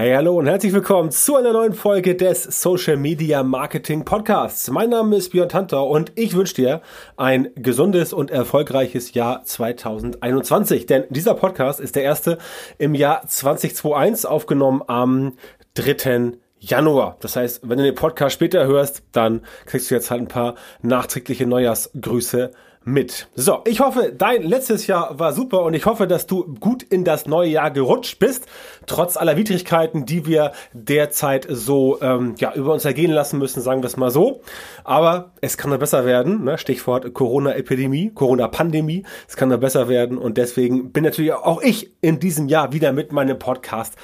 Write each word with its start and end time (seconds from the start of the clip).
Hey, 0.00 0.14
hallo 0.14 0.38
und 0.38 0.46
herzlich 0.46 0.72
willkommen 0.72 1.10
zu 1.10 1.34
einer 1.34 1.52
neuen 1.52 1.72
Folge 1.72 2.14
des 2.14 2.44
Social 2.44 2.96
Media 2.96 3.42
Marketing 3.42 4.04
Podcasts. 4.04 4.70
Mein 4.70 4.90
Name 4.90 5.16
ist 5.16 5.30
Björn 5.30 5.48
Tanter 5.48 5.88
und 5.88 6.12
ich 6.14 6.36
wünsche 6.36 6.54
dir 6.54 6.82
ein 7.16 7.48
gesundes 7.56 8.12
und 8.12 8.30
erfolgreiches 8.30 9.14
Jahr 9.14 9.42
2021. 9.42 10.86
Denn 10.86 11.02
dieser 11.10 11.34
Podcast 11.34 11.80
ist 11.80 11.96
der 11.96 12.04
erste 12.04 12.38
im 12.78 12.94
Jahr 12.94 13.26
2021 13.26 14.30
aufgenommen 14.30 14.84
am 14.86 15.32
3. 15.74 16.34
Januar. 16.60 17.16
Das 17.18 17.34
heißt, 17.34 17.68
wenn 17.68 17.78
du 17.78 17.84
den 17.84 17.96
Podcast 17.96 18.34
später 18.34 18.68
hörst, 18.68 19.02
dann 19.10 19.40
kriegst 19.66 19.90
du 19.90 19.96
jetzt 19.96 20.12
halt 20.12 20.20
ein 20.20 20.28
paar 20.28 20.54
nachträgliche 20.80 21.44
Neujahrsgrüße 21.44 22.52
mit. 22.84 23.28
So, 23.34 23.60
ich 23.66 23.80
hoffe, 23.80 24.12
dein 24.16 24.42
letztes 24.42 24.86
Jahr 24.86 25.18
war 25.18 25.32
super 25.32 25.62
und 25.62 25.74
ich 25.74 25.86
hoffe, 25.86 26.06
dass 26.06 26.26
du 26.26 26.54
gut 26.58 26.82
in 26.82 27.04
das 27.04 27.26
neue 27.26 27.50
Jahr 27.50 27.70
gerutscht 27.70 28.18
bist, 28.18 28.46
trotz 28.86 29.16
aller 29.16 29.36
Widrigkeiten, 29.36 30.06
die 30.06 30.26
wir 30.26 30.52
derzeit 30.72 31.46
so 31.48 32.00
ähm, 32.00 32.34
ja, 32.38 32.54
über 32.54 32.72
uns 32.72 32.84
ergehen 32.84 33.10
lassen 33.10 33.38
müssen, 33.38 33.60
sagen 33.60 33.82
wir 33.82 33.86
es 33.86 33.96
mal 33.96 34.10
so. 34.10 34.40
Aber 34.84 35.32
es 35.40 35.58
kann 35.58 35.70
noch 35.70 35.78
besser 35.78 36.04
werden, 36.04 36.44
ne? 36.44 36.58
Stichwort 36.58 37.12
Corona-Epidemie, 37.12 38.12
Corona-Pandemie, 38.14 39.04
es 39.28 39.36
kann 39.36 39.48
noch 39.50 39.60
besser 39.60 39.88
werden 39.88 40.18
und 40.18 40.38
deswegen 40.38 40.92
bin 40.92 41.04
natürlich 41.04 41.32
auch 41.32 41.62
ich 41.62 41.92
in 42.00 42.20
diesem 42.20 42.48
Jahr 42.48 42.72
wieder 42.72 42.92
mit 42.92 43.12
meinem 43.12 43.38
Podcast 43.38 43.94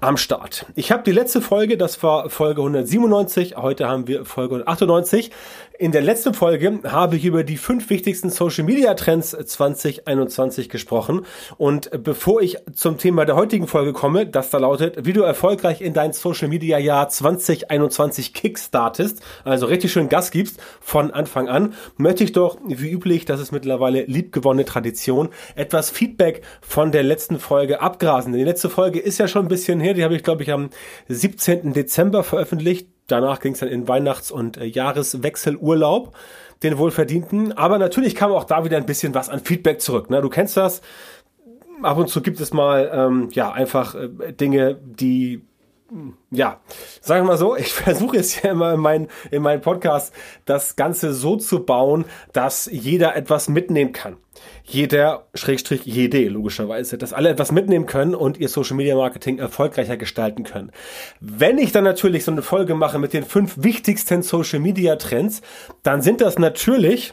am 0.00 0.16
Start. 0.16 0.66
Ich 0.74 0.92
habe 0.92 1.02
die 1.02 1.12
letzte 1.12 1.40
Folge, 1.40 1.76
das 1.78 2.02
war 2.02 2.28
Folge 2.28 2.60
197, 2.60 3.56
heute 3.56 3.88
haben 3.88 4.06
wir 4.06 4.24
Folge 4.24 4.56
198. 4.56 5.30
In 5.76 5.90
der 5.90 6.02
letzten 6.02 6.34
Folge 6.34 6.78
habe 6.84 7.16
ich 7.16 7.24
über 7.24 7.42
die 7.42 7.56
fünf 7.56 7.90
wichtigsten 7.90 8.30
Social 8.30 8.62
Media 8.62 8.94
Trends 8.94 9.30
2021 9.30 10.68
gesprochen. 10.68 11.26
Und 11.56 11.90
bevor 12.04 12.42
ich 12.42 12.58
zum 12.74 12.96
Thema 12.96 13.24
der 13.24 13.34
heutigen 13.34 13.66
Folge 13.66 13.92
komme, 13.92 14.24
das 14.24 14.50
da 14.50 14.58
lautet, 14.58 15.04
wie 15.04 15.12
du 15.12 15.22
erfolgreich 15.22 15.80
in 15.80 15.92
dein 15.92 16.12
Social 16.12 16.46
Media 16.46 16.78
Jahr 16.78 17.08
2021 17.08 18.34
kickstartest, 18.34 19.20
also 19.42 19.66
richtig 19.66 19.90
schön 19.90 20.08
Gas 20.08 20.30
gibst 20.30 20.60
von 20.80 21.10
Anfang 21.10 21.48
an, 21.48 21.74
möchte 21.96 22.22
ich 22.22 22.30
doch, 22.30 22.56
wie 22.64 22.92
üblich, 22.92 23.24
das 23.24 23.40
ist 23.40 23.50
mittlerweile 23.50 24.04
liebgewonnene 24.04 24.64
Tradition, 24.64 25.30
etwas 25.56 25.90
Feedback 25.90 26.42
von 26.60 26.92
der 26.92 27.02
letzten 27.02 27.40
Folge 27.40 27.80
abgrasen. 27.80 28.32
Die 28.32 28.44
letzte 28.44 28.70
Folge 28.70 29.00
ist 29.00 29.18
ja 29.18 29.26
schon 29.26 29.46
ein 29.46 29.48
bisschen 29.48 29.80
her, 29.80 29.94
die 29.94 30.04
habe 30.04 30.14
ich, 30.14 30.22
glaube 30.22 30.44
ich, 30.44 30.52
am 30.52 30.70
17. 31.08 31.72
Dezember 31.72 32.22
veröffentlicht 32.22 32.93
danach 33.06 33.40
ging 33.40 33.52
es 33.52 33.60
dann 33.60 33.68
in 33.68 33.88
Weihnachts- 33.88 34.30
und 34.30 34.56
äh, 34.56 34.64
Jahreswechselurlaub, 34.64 36.16
den 36.62 36.78
wohlverdienten. 36.78 37.52
Aber 37.52 37.78
natürlich 37.78 38.14
kam 38.14 38.32
auch 38.32 38.44
da 38.44 38.64
wieder 38.64 38.76
ein 38.76 38.86
bisschen 38.86 39.14
was 39.14 39.28
an 39.28 39.40
Feedback 39.40 39.80
zurück. 39.80 40.10
Ne? 40.10 40.20
Du 40.20 40.28
kennst 40.28 40.56
das. 40.56 40.80
Ab 41.82 41.98
und 41.98 42.08
zu 42.08 42.22
gibt 42.22 42.40
es 42.40 42.52
mal 42.52 42.90
ähm, 42.92 43.28
ja 43.32 43.52
einfach 43.52 43.94
äh, 43.94 44.32
Dinge, 44.32 44.78
die 44.82 45.42
ja, 46.30 46.60
sagen 47.00 47.24
wir 47.24 47.32
mal 47.32 47.38
so, 47.38 47.56
ich 47.56 47.72
versuche 47.72 48.18
es 48.18 48.40
ja 48.42 48.50
immer 48.50 48.74
in 48.74 48.80
meinen 48.80 49.08
in 49.30 49.42
meinen 49.42 49.60
Podcast 49.60 50.12
das 50.44 50.76
Ganze 50.76 51.14
so 51.14 51.36
zu 51.36 51.64
bauen, 51.64 52.04
dass 52.32 52.68
jeder 52.70 53.16
etwas 53.16 53.48
mitnehmen 53.48 53.92
kann 53.92 54.16
jeder, 54.64 55.26
Schrägstrich 55.34 55.84
jede, 55.84 56.26
logischerweise, 56.28 56.96
dass 56.98 57.12
alle 57.12 57.28
etwas 57.28 57.52
mitnehmen 57.52 57.86
können 57.86 58.14
und 58.14 58.38
ihr 58.38 58.48
Social 58.48 58.76
Media 58.76 58.96
Marketing 58.96 59.38
erfolgreicher 59.38 59.96
gestalten 59.96 60.44
können. 60.44 60.72
Wenn 61.20 61.58
ich 61.58 61.72
dann 61.72 61.84
natürlich 61.84 62.24
so 62.24 62.32
eine 62.32 62.42
Folge 62.42 62.74
mache 62.74 62.98
mit 62.98 63.12
den 63.12 63.24
fünf 63.24 63.62
wichtigsten 63.62 64.22
Social 64.22 64.60
Media 64.60 64.96
Trends, 64.96 65.42
dann 65.82 66.02
sind 66.02 66.20
das 66.20 66.38
natürlich 66.38 67.12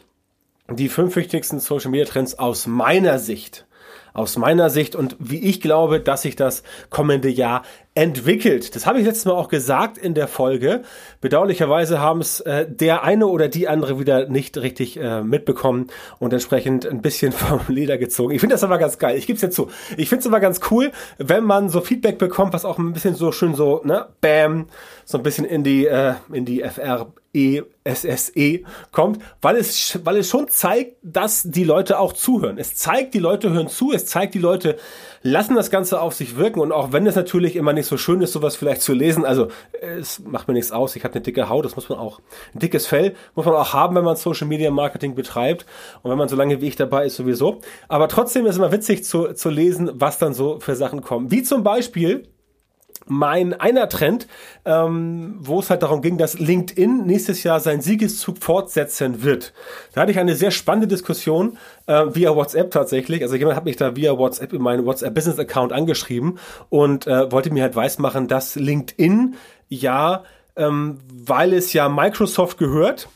die 0.69 0.89
fünf 0.89 1.15
wichtigsten 1.15 1.59
Social 1.59 1.91
Media 1.91 2.05
Trends 2.05 2.39
aus 2.39 2.67
meiner 2.67 3.19
Sicht 3.19 3.65
aus 4.13 4.37
meiner 4.37 4.69
Sicht 4.69 4.95
und 4.95 5.15
wie 5.19 5.39
ich 5.39 5.61
glaube, 5.61 6.01
dass 6.01 6.23
sich 6.23 6.35
das 6.35 6.63
kommende 6.89 7.29
Jahr 7.29 7.63
entwickelt. 7.93 8.73
Das 8.75 8.85
habe 8.85 8.99
ich 8.99 9.05
letztes 9.05 9.25
Mal 9.25 9.33
auch 9.33 9.49
gesagt 9.49 9.97
in 9.97 10.13
der 10.13 10.29
Folge. 10.29 10.83
Bedauerlicherweise 11.19 11.99
haben 11.99 12.21
es 12.21 12.39
äh, 12.39 12.65
der 12.69 13.03
eine 13.03 13.27
oder 13.27 13.49
die 13.49 13.67
andere 13.67 13.99
wieder 13.99 14.29
nicht 14.29 14.57
richtig 14.57 14.97
äh, 14.97 15.21
mitbekommen 15.21 15.87
und 16.17 16.31
entsprechend 16.31 16.85
ein 16.85 17.01
bisschen 17.01 17.31
vom 17.33 17.59
Leder 17.67 17.97
gezogen. 17.97 18.33
Ich 18.33 18.39
finde 18.39 18.55
das 18.55 18.63
aber 18.63 18.77
ganz 18.77 18.97
geil. 18.97 19.17
Ich 19.17 19.27
gebe 19.27 19.35
es 19.35 19.41
jetzt 19.41 19.55
zu. 19.55 19.69
Ich 19.97 20.07
finde 20.07 20.21
es 20.21 20.27
aber 20.27 20.39
ganz 20.39 20.61
cool, 20.71 20.91
wenn 21.17 21.43
man 21.43 21.67
so 21.67 21.81
Feedback 21.81 22.17
bekommt, 22.17 22.53
was 22.53 22.63
auch 22.63 22.77
ein 22.77 22.93
bisschen 22.93 23.15
so 23.15 23.33
schön 23.33 23.55
so, 23.55 23.81
ne, 23.83 24.07
bam, 24.21 24.67
so 25.03 25.17
ein 25.17 25.23
bisschen 25.23 25.43
in 25.43 25.65
die, 25.65 25.85
äh, 25.85 26.13
in 26.31 26.45
die 26.45 26.61
FR 26.61 27.11
ESSE 27.33 28.61
kommt, 28.91 29.21
weil 29.41 29.55
es, 29.55 29.99
weil 30.03 30.17
es 30.17 30.29
schon 30.29 30.49
zeigt, 30.49 30.97
dass 31.01 31.43
die 31.43 31.63
Leute 31.63 31.99
auch 31.99 32.13
zuhören. 32.13 32.57
Es 32.57 32.75
zeigt, 32.75 33.13
die 33.13 33.19
Leute 33.19 33.51
hören 33.51 33.69
zu, 33.69 33.93
es 33.93 34.05
zeigt, 34.05 34.33
die 34.33 34.39
Leute 34.39 34.77
lassen 35.23 35.55
das 35.55 35.69
Ganze 35.69 36.01
auf 36.01 36.13
sich 36.13 36.37
wirken 36.37 36.59
und 36.59 36.71
auch 36.71 36.91
wenn 36.91 37.05
es 37.05 37.15
natürlich 37.15 37.55
immer 37.55 37.73
nicht 37.73 37.85
so 37.85 37.97
schön 37.97 38.21
ist, 38.21 38.33
sowas 38.33 38.55
vielleicht 38.55 38.81
zu 38.81 38.93
lesen, 38.93 39.25
also 39.25 39.49
es 39.81 40.19
macht 40.19 40.47
mir 40.47 40.53
nichts 40.53 40.71
aus, 40.71 40.95
ich 40.95 41.03
habe 41.03 41.13
eine 41.13 41.21
dicke 41.21 41.49
Haut, 41.49 41.65
das 41.65 41.75
muss 41.75 41.89
man 41.89 41.99
auch, 41.99 42.19
ein 42.53 42.59
dickes 42.59 42.87
Fell 42.87 43.15
muss 43.35 43.45
man 43.45 43.55
auch 43.55 43.73
haben, 43.73 43.95
wenn 43.95 44.03
man 44.03 44.15
Social 44.15 44.47
Media 44.47 44.71
Marketing 44.71 45.15
betreibt 45.15 45.65
und 46.01 46.11
wenn 46.11 46.17
man 46.17 46.29
so 46.29 46.35
lange 46.35 46.61
wie 46.61 46.67
ich 46.67 46.75
dabei 46.75 47.05
ist 47.05 47.15
sowieso. 47.15 47.59
Aber 47.87 48.07
trotzdem 48.07 48.45
ist 48.45 48.51
es 48.51 48.57
immer 48.57 48.71
witzig 48.71 49.03
zu, 49.03 49.33
zu 49.33 49.49
lesen, 49.49 49.91
was 49.93 50.17
dann 50.17 50.33
so 50.33 50.59
für 50.59 50.75
Sachen 50.75 51.01
kommen. 51.01 51.31
Wie 51.31 51.43
zum 51.43 51.63
Beispiel, 51.63 52.23
mein 53.07 53.53
einer 53.53 53.89
Trend, 53.89 54.27
ähm, 54.65 55.35
wo 55.39 55.59
es 55.59 55.69
halt 55.69 55.83
darum 55.83 56.01
ging, 56.01 56.17
dass 56.17 56.39
LinkedIn 56.39 57.05
nächstes 57.05 57.43
Jahr 57.43 57.59
seinen 57.59 57.81
Siegeszug 57.81 58.37
fortsetzen 58.39 59.23
wird. 59.23 59.53
Da 59.93 60.01
hatte 60.01 60.11
ich 60.11 60.19
eine 60.19 60.35
sehr 60.35 60.51
spannende 60.51 60.87
Diskussion 60.87 61.57
äh, 61.87 62.05
via 62.09 62.35
WhatsApp 62.35 62.71
tatsächlich. 62.71 63.21
Also 63.21 63.35
jemand 63.35 63.57
hat 63.57 63.65
mich 63.65 63.75
da 63.75 63.95
via 63.95 64.17
WhatsApp 64.17 64.53
in 64.53 64.61
meinen 64.61 64.85
WhatsApp 64.85 65.13
Business 65.13 65.39
Account 65.39 65.73
angeschrieben 65.73 66.39
und 66.69 67.07
äh, 67.07 67.31
wollte 67.31 67.51
mir 67.51 67.63
halt 67.63 67.75
weismachen, 67.75 68.27
dass 68.27 68.55
LinkedIn 68.55 69.35
ja, 69.67 70.23
ähm, 70.55 70.99
weil 71.13 71.53
es 71.53 71.73
ja 71.73 71.87
Microsoft 71.87 72.57
gehört, 72.57 73.07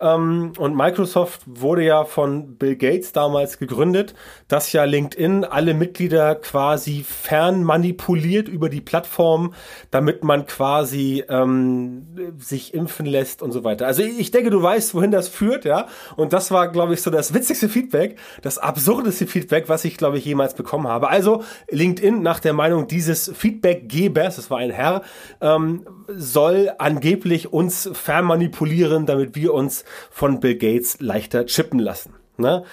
und 0.00 0.74
Microsoft 0.74 1.42
wurde 1.44 1.84
ja 1.84 2.06
von 2.06 2.56
Bill 2.56 2.76
Gates 2.76 3.12
damals 3.12 3.58
gegründet, 3.58 4.14
dass 4.48 4.72
ja 4.72 4.84
LinkedIn 4.84 5.44
alle 5.44 5.74
Mitglieder 5.74 6.36
quasi 6.36 7.04
fern 7.06 7.62
manipuliert 7.64 8.48
über 8.48 8.70
die 8.70 8.80
Plattform, 8.80 9.52
damit 9.90 10.24
man 10.24 10.46
quasi 10.46 11.22
ähm, 11.28 12.06
sich 12.38 12.72
impfen 12.72 13.04
lässt 13.04 13.42
und 13.42 13.52
so 13.52 13.62
weiter. 13.62 13.86
Also 13.86 14.02
ich 14.02 14.30
denke, 14.30 14.48
du 14.48 14.62
weißt, 14.62 14.94
wohin 14.94 15.10
das 15.10 15.28
führt, 15.28 15.66
ja. 15.66 15.86
Und 16.16 16.32
das 16.32 16.50
war, 16.50 16.68
glaube 16.68 16.94
ich, 16.94 17.02
so 17.02 17.10
das 17.10 17.34
witzigste 17.34 17.68
Feedback, 17.68 18.16
das 18.40 18.56
absurdeste 18.56 19.26
Feedback, 19.26 19.68
was 19.68 19.84
ich, 19.84 19.98
glaube 19.98 20.16
ich, 20.16 20.24
jemals 20.24 20.54
bekommen 20.54 20.88
habe. 20.88 21.10
Also 21.10 21.44
LinkedIn 21.68 22.22
nach 22.22 22.40
der 22.40 22.54
Meinung 22.54 22.88
dieses 22.88 23.30
Feedbackgebers, 23.34 24.36
das 24.36 24.50
war 24.50 24.58
ein 24.58 24.70
Herr, 24.70 25.02
ähm, 25.42 25.84
soll 26.08 26.72
angeblich 26.78 27.52
uns 27.52 27.90
fernmanipulieren, 27.92 29.04
damit 29.04 29.36
wir 29.36 29.52
uns 29.52 29.84
von 30.10 30.40
Bill 30.40 30.56
Gates 30.56 31.00
leichter 31.00 31.46
chippen 31.46 31.78
lassen. 31.78 32.14
Ne? 32.36 32.64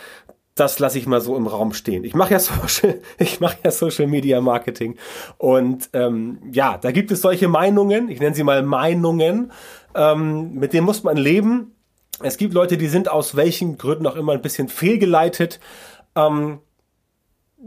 Das 0.56 0.80
lasse 0.80 0.98
ich 0.98 1.06
mal 1.06 1.22
so 1.22 1.36
im 1.36 1.46
Raum 1.46 1.74
stehen. 1.74 2.04
Ich 2.04 2.16
mache 2.16 2.34
ja 2.34 2.40
Social, 2.40 3.02
ich 3.20 3.40
mache 3.40 3.58
ja 3.64 3.72
Social 3.72 4.08
Media 4.08 4.42
Marketing 4.42 4.98
und 5.38 5.90
ähm, 5.94 6.40
ja, 6.52 6.78
da 6.78 6.92
gibt 6.92 7.12
es 7.12 7.22
solche 7.22 7.48
Meinungen. 7.48 8.10
Ich 8.10 8.20
nenne 8.20 8.36
sie 8.36 8.44
mal 8.44 8.64
Meinungen. 8.64 9.52
Ähm, 9.96 10.54
mit 10.54 10.74
denen 10.74 10.86
muss 10.86 11.04
man 11.04 11.18
leben. 11.18 11.76
Es 12.22 12.38
gibt 12.38 12.54
Leute, 12.54 12.78
die 12.78 12.88
sind 12.88 13.10
aus 13.10 13.36
welchen 13.36 13.78
Gründen 13.78 14.08
auch 14.08 14.16
immer 14.16 14.34
ein 14.34 14.42
bisschen 14.42 14.70
fehlgeleitet. 14.70 15.60
Ähm, 16.16 16.60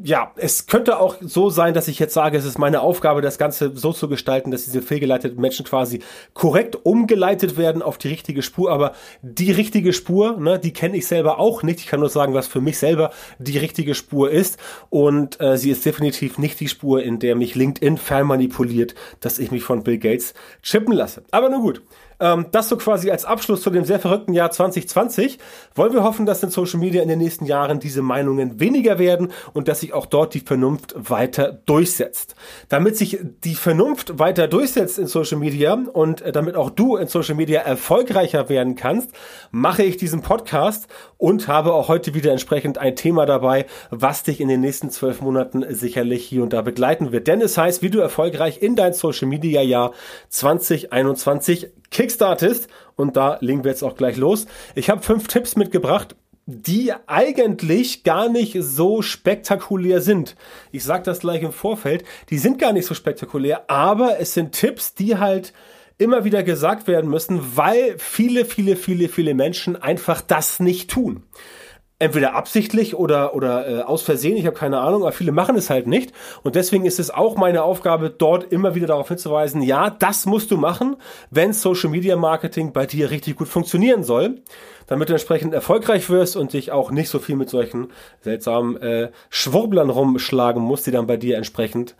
ja, 0.05 0.33
es 0.37 0.67
könnte 0.67 1.01
auch 1.01 1.17
so 1.21 1.51
sein, 1.51 1.75
dass 1.75 1.89
ich 1.89 1.99
jetzt 1.99 2.15
sage, 2.15 2.39
es 2.39 2.45
ist 2.45 2.59
meine 2.59 2.81
Aufgabe, 2.81 3.23
das 3.23 3.39
Ganze 3.39 3.77
so 3.77 3.93
zu 3.93 4.09
gestalten, 4.09 4.53
dass 4.53 4.65
diese 4.65 4.83
fehlgeleiteten 4.83 5.41
Menschen 5.41 5.67
quasi 5.67 6.01
korrekt 6.33 6.79
umgeleitet 6.87 7.57
werden 7.57 7.83
auf 7.83 7.99
die 7.99 8.09
richtige 8.09 8.43
Spur. 8.43 8.71
Aber 8.71 8.93
die 9.23 9.51
richtige 9.51 9.93
Spur, 9.93 10.39
ne, 10.39 10.61
die 10.61 10.73
kenne 10.73 10.97
ich 10.97 11.09
selber 11.09 11.41
auch 11.41 11.65
nicht. 11.65 11.81
Ich 11.81 11.89
kann 11.89 11.99
nur 11.99 12.09
sagen, 12.09 12.35
was 12.35 12.47
für 12.47 12.61
mich 12.61 12.79
selber 12.79 13.11
die 13.39 13.59
richtige 13.59 13.97
Spur 13.97 14.31
ist. 14.31 14.61
Und 14.91 15.41
äh, 15.41 15.59
sie 15.59 15.71
ist 15.71 15.85
definitiv 15.85 16.39
nicht 16.39 16.61
die 16.61 16.69
Spur, 16.69 17.03
in 17.03 17.19
der 17.19 17.35
mich 17.35 17.57
LinkedIn 17.57 17.99
fernmanipuliert, 17.99 18.95
dass 19.19 19.41
ich 19.41 19.51
mich 19.51 19.65
von 19.65 19.83
Bill 19.83 19.99
Gates 19.99 20.35
chippen 20.63 20.95
lasse. 20.95 21.25
Aber 21.33 21.49
nur 21.49 21.61
gut. 21.63 21.83
Ähm, 22.21 22.47
das 22.53 22.69
so 22.69 22.77
quasi 22.77 23.11
als 23.11 23.25
Abschluss 23.25 23.63
zu 23.63 23.71
dem 23.71 23.85
sehr 23.85 23.99
verrückten 23.99 24.35
Jahr 24.35 24.51
2020. 24.51 25.39
Wollen 25.75 25.93
wir 25.93 26.05
hoffen, 26.05 26.27
dass 26.27 26.43
in 26.43 26.51
Social 26.51 26.79
Media 26.79 27.03
in 27.03 27.09
den 27.09 27.19
nächsten 27.19 27.47
Jahren 27.47 27.81
diese 27.81 28.03
Meinungen 28.03 28.61
weniger 28.61 28.99
werden 28.99 29.33
und 29.55 29.69
dass 29.69 29.81
sich 29.81 29.93
auch 29.95 30.07
dort 30.07 30.35
die 30.35 30.41
Vernunft 30.41 30.95
weiter 30.97 31.61
durchsetzt. 31.67 32.35
Damit 32.69 32.97
sich 32.97 33.19
die 33.45 33.55
Vernunft 33.55 34.19
weiter 34.19 34.49
durchsetzt 34.49 34.99
in 34.99 35.07
Social 35.07 35.39
Media 35.39 35.73
und 35.93 36.21
äh, 36.21 36.33
damit 36.33 36.57
auch 36.57 36.71
du 36.71 36.97
in 36.97 37.09
Social 37.09 37.35
Media 37.35 37.61
erfolgreicher 37.61 38.49
werden 38.49 38.75
kannst, 38.75 39.11
mache 39.51 39.83
ich 39.83 39.97
diesen 39.97 40.23
Podcast 40.23 40.89
und 41.17 41.49
habe 41.49 41.73
auch 41.73 41.89
heute 41.89 42.15
wieder 42.15 42.33
entsprechend 42.33 42.79
ein 42.79 42.97
Thema 42.97 43.27
dabei, 43.27 43.67
was 43.91 44.23
dich 44.23 44.41
in 44.41 44.49
den 44.49 44.61
nächsten 44.61 44.91
zwölf 44.91 45.21
Monaten 45.21 45.65
sicherlich 45.75 46.27
hier 46.27 46.43
und 46.43 46.53
da 46.53 46.63
begleiten 46.63 47.13
wird. 47.13 47.27
Denn 47.27 47.41
es 47.41 47.57
heißt, 47.57 47.83
wie 47.83 47.91
du 47.91 48.01
erfolgreich 48.01 48.63
in 48.63 48.77
dein 48.77 48.93
Social 48.93 49.29
Media 49.29 49.63
Jahr 49.63 49.93
2021 50.29 51.71
kickstartest. 52.11 52.69
Und 52.97 53.17
da 53.17 53.39
legen 53.41 53.65
wir 53.65 53.71
jetzt 53.71 53.83
auch 53.83 53.97
gleich 53.97 54.17
los. 54.17 54.47
Ich 54.75 54.91
habe 54.91 55.03
fünf 55.03 55.29
Tipps 55.29 55.57
mitgebracht, 55.57 56.17
die 56.47 56.93
eigentlich 57.07 58.03
gar 58.03 58.29
nicht 58.29 58.57
so 58.61 59.03
spektakulär 59.03 60.01
sind. 60.01 60.35
Ich 60.73 60.85
sage 60.85 61.05
das 61.05 61.21
gleich 61.21 61.43
im 61.43 61.53
Vorfeld, 61.53 62.05
die 62.29 62.39
sind 62.39 62.59
gar 62.59 62.73
nicht 62.73 62.87
so 62.87 62.95
spektakulär, 62.95 63.71
aber 63.71 64.19
es 64.19 64.35
sind 64.35 64.53
Tipps, 64.53 64.95
die 64.95 65.17
halt 65.17 65.53
immer 65.99 66.25
wieder 66.25 66.43
gesagt 66.43 66.89
werden 66.89 67.11
müssen, 67.11 67.57
weil 67.57 67.95
viele, 67.99 68.45
viele, 68.45 68.75
viele, 68.75 69.09
viele 69.09 69.35
Menschen 69.35 69.81
einfach 69.81 70.23
das 70.23 70.59
nicht 70.59 70.91
tun 70.91 71.23
entweder 72.01 72.35
absichtlich 72.35 72.97
oder 72.97 73.35
oder 73.35 73.69
äh, 73.69 73.83
aus 73.83 74.03
Versehen, 74.03 74.37
ich 74.37 74.47
habe 74.47 74.57
keine 74.57 74.81
Ahnung, 74.81 75.03
aber 75.03 75.13
viele 75.13 75.31
machen 75.31 75.55
es 75.55 75.71
halt 75.71 75.87
nicht. 75.87 76.13
Und 76.43 76.57
deswegen 76.57 76.85
ist 76.87 76.99
es 76.99 77.11
auch 77.11 77.37
meine 77.37 77.63
Aufgabe 77.63 78.11
dort 78.11 78.53
immer 78.53 78.75
wieder 78.75 78.89
darauf 78.89 79.09
hinzuweisen, 79.09 79.63
ja, 79.63 79.91
das 79.91 80.27
musst 80.27 80.51
du 80.51 80.57
machen, 80.57 80.97
wenn 81.31 81.53
Social 81.53 81.91
Media 81.91 82.17
Marketing 82.17 82.73
bei 82.73 82.87
dir 82.87 83.11
richtig 83.11 83.37
gut 83.37 83.49
funktionieren 83.49 84.03
soll, 84.03 84.41
damit 84.87 85.11
du 85.11 85.13
entsprechend 85.13 85.55
erfolgreich 85.55 86.09
wirst 86.11 86.37
und 86.37 86.55
dich 86.55 86.73
auch 86.73 86.91
nicht 86.91 87.11
so 87.11 87.19
viel 87.19 87.37
mit 87.37 87.51
solchen 87.51 87.89
seltsamen 88.23 88.81
äh, 88.81 89.11
Schwurblern 89.29 89.91
rumschlagen 89.91 90.63
musst, 90.63 90.87
die 90.87 90.91
dann 90.91 91.07
bei 91.07 91.19
dir 91.19 91.37
entsprechend 91.37 91.95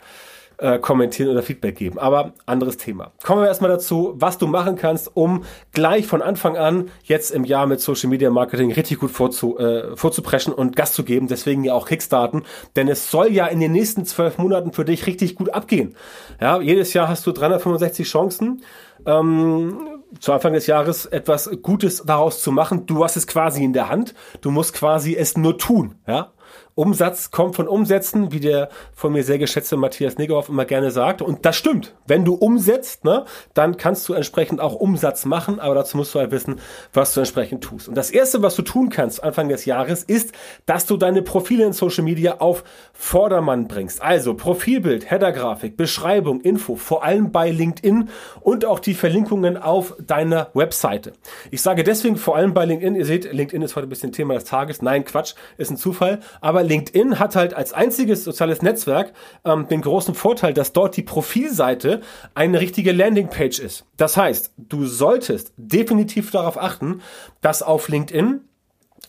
äh, 0.61 0.79
kommentieren 0.79 1.29
oder 1.29 1.41
Feedback 1.41 1.75
geben. 1.75 1.97
Aber 1.97 2.33
anderes 2.45 2.77
Thema. 2.77 3.11
Kommen 3.23 3.41
wir 3.41 3.47
erstmal 3.47 3.71
dazu, 3.71 4.13
was 4.15 4.37
du 4.37 4.47
machen 4.47 4.75
kannst, 4.75 5.15
um 5.15 5.43
gleich 5.73 6.05
von 6.05 6.21
Anfang 6.21 6.55
an 6.55 6.91
jetzt 7.03 7.31
im 7.31 7.43
Jahr 7.43 7.65
mit 7.65 7.81
Social 7.81 8.09
Media 8.09 8.29
Marketing 8.29 8.71
richtig 8.71 8.99
gut 8.99 9.11
vorzu, 9.11 9.57
äh, 9.57 9.95
vorzupreschen 9.97 10.53
und 10.53 10.75
Gas 10.75 10.93
zu 10.93 11.03
geben. 11.03 11.27
Deswegen 11.27 11.63
ja 11.63 11.73
auch 11.73 11.87
Kickstarten. 11.87 12.43
Denn 12.75 12.87
es 12.87 13.09
soll 13.09 13.31
ja 13.31 13.47
in 13.47 13.59
den 13.59 13.71
nächsten 13.71 14.05
zwölf 14.05 14.37
Monaten 14.37 14.71
für 14.71 14.85
dich 14.85 15.07
richtig 15.07 15.35
gut 15.35 15.53
abgehen. 15.53 15.95
Ja, 16.39 16.61
jedes 16.61 16.93
Jahr 16.93 17.07
hast 17.07 17.25
du 17.25 17.31
365 17.31 18.07
Chancen. 18.07 18.61
Ähm, 19.05 20.01
zu 20.19 20.33
Anfang 20.33 20.53
des 20.53 20.67
Jahres 20.67 21.05
etwas 21.05 21.49
Gutes 21.61 22.03
daraus 22.05 22.41
zu 22.41 22.51
machen. 22.51 22.85
Du 22.85 23.03
hast 23.03 23.15
es 23.15 23.25
quasi 23.25 23.63
in 23.63 23.73
der 23.73 23.89
Hand. 23.89 24.13
Du 24.41 24.51
musst 24.51 24.73
quasi 24.73 25.15
es 25.15 25.37
nur 25.37 25.57
tun. 25.57 25.95
Ja, 26.05 26.33
Umsatz 26.75 27.31
kommt 27.31 27.55
von 27.55 27.67
Umsätzen, 27.67 28.31
wie 28.31 28.39
der 28.39 28.69
von 28.93 29.13
mir 29.13 29.23
sehr 29.23 29.37
geschätzte 29.37 29.77
Matthias 29.77 30.17
Niggerhoff 30.17 30.49
immer 30.49 30.65
gerne 30.65 30.91
sagt. 30.91 31.21
Und 31.21 31.45
das 31.45 31.55
stimmt. 31.55 31.95
Wenn 32.07 32.25
du 32.25 32.33
umsetzt, 32.33 33.03
ne, 33.03 33.25
dann 33.53 33.77
kannst 33.77 34.07
du 34.09 34.13
entsprechend 34.13 34.61
auch 34.61 34.75
Umsatz 34.75 35.25
machen, 35.25 35.59
aber 35.59 35.75
dazu 35.75 35.97
musst 35.97 36.15
du 36.15 36.19
halt 36.19 36.31
wissen, 36.31 36.59
was 36.93 37.13
du 37.13 37.19
entsprechend 37.19 37.63
tust. 37.63 37.87
Und 37.87 37.95
das 37.95 38.11
erste, 38.11 38.41
was 38.41 38.55
du 38.55 38.61
tun 38.61 38.89
kannst 38.89 39.23
Anfang 39.23 39.49
des 39.49 39.65
Jahres, 39.65 40.03
ist, 40.03 40.33
dass 40.65 40.85
du 40.85 40.97
deine 40.97 41.21
Profile 41.21 41.65
in 41.65 41.73
Social 41.73 42.03
Media 42.03 42.39
auf 42.39 42.63
Vordermann 42.93 43.67
bringst. 43.67 44.01
Also 44.01 44.33
Profilbild, 44.33 45.09
Headergrafik, 45.09 45.77
Beschreibung, 45.77 46.41
Info, 46.41 46.75
vor 46.75 47.03
allem 47.03 47.31
bei 47.31 47.49
LinkedIn 47.51 48.09
und 48.39 48.65
auch 48.65 48.79
die 48.79 48.93
Verlinkungen 48.93 49.57
auf 49.57 49.95
deiner 49.99 50.49
Webseite. 50.53 51.13
Ich 51.49 51.61
sage 51.61 51.83
deswegen 51.83 52.17
vor 52.17 52.35
allem 52.35 52.53
bei 52.53 52.65
LinkedIn, 52.65 52.95
ihr 52.95 53.05
seht, 53.05 53.31
LinkedIn 53.31 53.61
ist 53.61 53.75
heute 53.75 53.87
ein 53.87 53.89
bisschen 53.89 54.11
Thema 54.11 54.35
des 54.35 54.45
Tages. 54.45 54.81
Nein, 54.81 55.05
Quatsch, 55.05 55.33
ist 55.57 55.71
ein 55.71 55.77
Zufall. 55.77 56.19
Aber 56.39 56.60
aber 56.61 56.69
LinkedIn 56.69 57.17
hat 57.17 57.35
halt 57.35 57.53
als 57.55 57.73
einziges 57.73 58.23
soziales 58.23 58.61
Netzwerk 58.61 59.13
ähm, 59.45 59.67
den 59.67 59.81
großen 59.81 60.13
Vorteil, 60.13 60.53
dass 60.53 60.73
dort 60.73 60.95
die 60.95 61.01
Profilseite 61.01 62.01
eine 62.35 62.61
richtige 62.61 62.91
Landingpage 62.91 63.59
ist. 63.59 63.85
Das 63.97 64.15
heißt, 64.15 64.53
du 64.57 64.85
solltest 64.85 65.53
definitiv 65.57 66.29
darauf 66.29 66.61
achten, 66.61 67.01
dass 67.41 67.63
auf 67.63 67.89
LinkedIn 67.89 68.41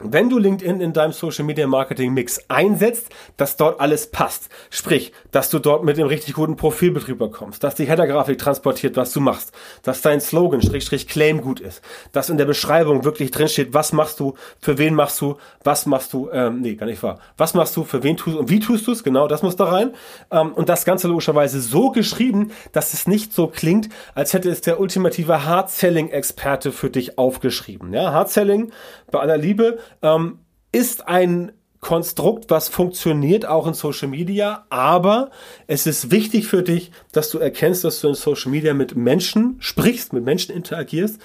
wenn 0.04 0.28
du 0.28 0.38
LinkedIn 0.38 0.80
in 0.80 0.92
deinem 0.92 1.12
Social 1.12 1.44
Media 1.44 1.66
Marketing 1.66 2.12
Mix 2.12 2.40
einsetzt, 2.48 3.08
dass 3.36 3.56
dort 3.56 3.80
alles 3.80 4.10
passt. 4.10 4.48
Sprich, 4.70 5.12
dass 5.30 5.50
du 5.50 5.58
dort 5.58 5.84
mit 5.84 5.96
dem 5.96 6.06
richtig 6.06 6.34
guten 6.34 6.56
Profilbetrieb 6.56 7.18
bekommst, 7.18 7.62
dass 7.62 7.74
die 7.74 7.86
Header-Grafik 7.86 8.38
transportiert, 8.38 8.96
was 8.96 9.12
du 9.12 9.20
machst, 9.20 9.52
dass 9.82 10.02
dein 10.02 10.20
Slogan, 10.20 10.62
Schrägstrich 10.62 11.08
Claim 11.08 11.40
gut 11.40 11.60
ist, 11.60 11.82
dass 12.12 12.30
in 12.30 12.38
der 12.38 12.44
Beschreibung 12.44 13.04
wirklich 13.04 13.30
drinsteht, 13.30 13.74
was 13.74 13.92
machst 13.92 14.20
du, 14.20 14.34
für 14.60 14.78
wen 14.78 14.94
machst 14.94 15.20
du, 15.20 15.36
was 15.64 15.86
machst 15.86 16.12
du, 16.12 16.30
ähm, 16.32 16.60
nee, 16.60 16.74
gar 16.74 16.86
nicht 16.86 17.02
wahr. 17.02 17.18
Was 17.36 17.54
machst 17.54 17.76
du, 17.76 17.84
für 17.84 18.02
wen 18.02 18.16
tust 18.16 18.36
du 18.36 18.40
und 18.40 18.50
wie 18.50 18.60
tust 18.60 18.86
du 18.86 18.92
es, 18.92 19.04
genau, 19.04 19.28
das 19.28 19.42
muss 19.42 19.56
da 19.56 19.64
rein. 19.64 19.92
Ähm, 20.30 20.52
und 20.52 20.68
das 20.68 20.84
Ganze 20.84 21.08
logischerweise 21.08 21.60
so 21.60 21.90
geschrieben, 21.90 22.52
dass 22.72 22.94
es 22.94 23.06
nicht 23.06 23.32
so 23.32 23.46
klingt, 23.46 23.88
als 24.14 24.32
hätte 24.32 24.50
es 24.50 24.60
der 24.60 24.80
ultimative 24.80 25.44
Hard-Selling-Experte 25.44 26.72
für 26.72 26.90
dich 26.90 27.18
aufgeschrieben. 27.18 27.92
Ja, 27.92 28.12
Hard-Selling, 28.12 28.72
bei 29.10 29.20
aller 29.20 29.38
Liebe, 29.38 29.78
ähm, 30.00 30.38
ist 30.72 31.06
ein 31.06 31.52
Konstrukt, 31.82 32.48
was 32.48 32.68
funktioniert 32.68 33.44
auch 33.44 33.66
in 33.66 33.74
Social 33.74 34.06
Media, 34.06 34.66
aber 34.70 35.30
es 35.66 35.88
ist 35.88 36.12
wichtig 36.12 36.46
für 36.46 36.62
dich, 36.62 36.92
dass 37.10 37.28
du 37.28 37.38
erkennst, 37.38 37.82
dass 37.82 38.00
du 38.00 38.08
in 38.08 38.14
Social 38.14 38.52
Media 38.52 38.72
mit 38.72 38.94
Menschen 38.94 39.56
sprichst, 39.58 40.12
mit 40.12 40.24
Menschen 40.24 40.54
interagierst. 40.54 41.20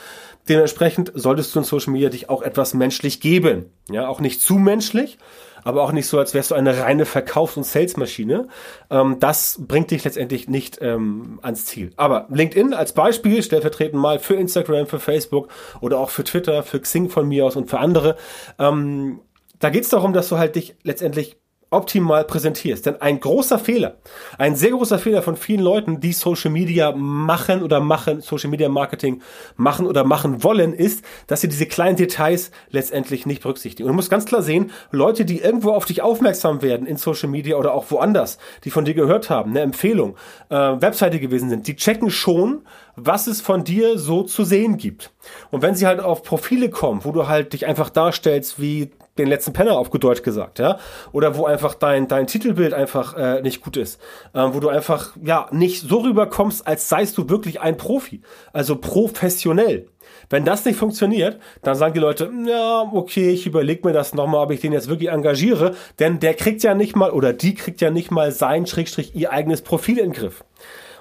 Dementsprechend 0.49 1.11
solltest 1.13 1.53
du 1.53 1.59
in 1.59 1.65
Social 1.65 1.93
Media 1.93 2.09
dich 2.09 2.29
auch 2.31 2.41
etwas 2.41 2.73
menschlich 2.73 3.21
geben. 3.21 3.65
Ja, 3.91 4.07
auch 4.07 4.19
nicht 4.19 4.41
zu 4.41 4.55
menschlich, 4.55 5.19
aber 5.63 5.83
auch 5.83 5.91
nicht 5.91 6.07
so, 6.07 6.19
als 6.19 6.33
wärst 6.33 6.51
du 6.51 6.55
eine 6.55 6.79
reine 6.79 7.05
Verkaufs- 7.05 7.57
und 7.57 7.65
Salesmaschine. 7.65 8.47
Ähm, 8.89 9.17
das 9.19 9.57
bringt 9.59 9.91
dich 9.91 10.03
letztendlich 10.03 10.47
nicht 10.47 10.79
ähm, 10.81 11.39
ans 11.41 11.65
Ziel. 11.65 11.91
Aber 11.97 12.27
LinkedIn 12.29 12.73
als 12.73 12.93
Beispiel, 12.93 13.43
stellvertretend 13.43 14.01
mal 14.01 14.19
für 14.19 14.35
Instagram, 14.35 14.87
für 14.87 14.99
Facebook 14.99 15.49
oder 15.81 15.99
auch 15.99 16.09
für 16.09 16.23
Twitter, 16.23 16.63
für 16.63 16.79
Xing 16.79 17.09
von 17.09 17.27
mir 17.27 17.45
aus 17.45 17.55
und 17.55 17.69
für 17.69 17.79
andere. 17.79 18.17
Ähm, 18.59 19.19
da 19.59 19.69
geht 19.69 19.83
es 19.83 19.89
darum, 19.89 20.13
dass 20.13 20.29
du 20.29 20.37
halt 20.37 20.55
dich 20.55 20.75
letztendlich 20.83 21.37
optimal 21.69 22.23
präsentierst. 22.23 22.85
Denn 22.85 23.01
ein 23.01 23.19
großer 23.19 23.59
Fehler, 23.59 23.97
ein 24.37 24.55
sehr 24.55 24.71
großer 24.71 24.99
Fehler 24.99 25.21
von 25.21 25.35
vielen 25.35 25.61
Leuten, 25.61 25.99
die 25.99 26.13
Social 26.13 26.51
Media 26.51 26.93
machen 26.93 27.61
oder 27.61 27.79
machen, 27.79 28.21
Social 28.21 28.49
Media 28.49 28.69
Marketing 28.69 29.21
machen 29.55 29.85
oder 29.85 30.03
machen 30.03 30.43
wollen, 30.43 30.73
ist, 30.73 31.03
dass 31.27 31.41
sie 31.41 31.49
diese 31.49 31.65
kleinen 31.65 31.97
Details 31.97 32.51
letztendlich 32.69 33.25
nicht 33.25 33.41
berücksichtigen. 33.41 33.87
Und 33.87 33.93
du 33.93 33.95
musst 33.95 34.09
ganz 34.09 34.25
klar 34.25 34.41
sehen, 34.41 34.71
Leute, 34.91 35.25
die 35.25 35.39
irgendwo 35.39 35.71
auf 35.71 35.85
dich 35.85 36.01
aufmerksam 36.01 36.61
werden 36.61 36.87
in 36.87 36.97
Social 36.97 37.29
Media 37.29 37.57
oder 37.57 37.73
auch 37.73 37.91
woanders, 37.91 38.37
die 38.63 38.71
von 38.71 38.85
dir 38.85 38.93
gehört 38.93 39.29
haben, 39.29 39.51
eine 39.51 39.61
Empfehlung, 39.61 40.15
äh, 40.49 40.55
Webseite 40.55 41.19
gewesen 41.19 41.49
sind, 41.49 41.67
die 41.67 41.75
checken 41.75 42.09
schon, 42.09 42.61
was 42.97 43.27
es 43.27 43.41
von 43.41 43.63
dir 43.63 43.97
so 43.97 44.23
zu 44.23 44.43
sehen 44.43 44.77
gibt. 44.77 45.11
Und 45.51 45.61
wenn 45.61 45.75
sie 45.75 45.85
halt 45.85 45.99
auf 45.99 46.23
Profile 46.23 46.69
kommen, 46.69 47.05
wo 47.05 47.11
du 47.11 47.27
halt 47.27 47.53
dich 47.53 47.67
einfach 47.67 47.89
darstellst 47.89 48.59
wie 48.59 48.89
den 49.17 49.27
letzten 49.27 49.53
Penner 49.53 49.77
auf 49.77 49.89
Deutsch 49.89 50.23
gesagt, 50.23 50.59
ja, 50.59 50.79
oder 51.11 51.37
wo 51.37 51.45
einfach 51.45 51.75
dein 51.75 52.07
dein 52.07 52.27
Titelbild 52.27 52.73
einfach 52.73 53.15
äh, 53.15 53.41
nicht 53.41 53.61
gut 53.61 53.77
ist, 53.77 53.99
äh, 54.33 54.41
wo 54.51 54.59
du 54.59 54.69
einfach 54.69 55.15
ja 55.23 55.47
nicht 55.51 55.87
so 55.87 55.99
rüberkommst, 55.99 56.65
als 56.67 56.89
seist 56.89 57.17
du 57.17 57.29
wirklich 57.29 57.61
ein 57.61 57.77
Profi, 57.77 58.21
also 58.51 58.75
professionell. 58.75 59.87
Wenn 60.29 60.45
das 60.45 60.65
nicht 60.65 60.77
funktioniert, 60.77 61.39
dann 61.61 61.75
sagen 61.75 61.93
die 61.93 61.99
Leute, 61.99 62.31
ja, 62.47 62.81
okay, 62.91 63.29
ich 63.29 63.45
überlege 63.45 63.87
mir 63.87 63.93
das 63.93 64.13
nochmal, 64.13 64.45
ob 64.45 64.51
ich 64.51 64.61
den 64.61 64.73
jetzt 64.73 64.89
wirklich 64.89 65.09
engagiere, 65.09 65.75
denn 65.99 66.19
der 66.19 66.33
kriegt 66.33 66.63
ja 66.63 66.73
nicht 66.73 66.95
mal 66.95 67.11
oder 67.11 67.33
die 67.33 67.53
kriegt 67.53 67.81
ja 67.81 67.91
nicht 67.91 68.11
mal 68.11 68.31
sein 68.31 68.65
Schrägstrich 68.65 69.15
ihr 69.15 69.31
eigenes 69.31 69.61
Profil 69.61 69.99
in 69.99 70.11
den 70.11 70.13
Griff. 70.13 70.43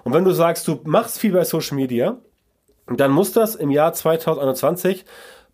Und 0.07 0.13
wenn 0.13 0.25
du 0.25 0.31
sagst, 0.31 0.69
du 0.69 0.79
machst 0.85 1.19
viel 1.19 1.33
bei 1.33 1.43
Social 1.43 1.75
Media, 1.75 2.19
dann 2.87 3.11
muss 3.11 3.33
das 3.33 3.57
im 3.57 3.73
Jahr 3.73 3.93
2021 3.93 5.05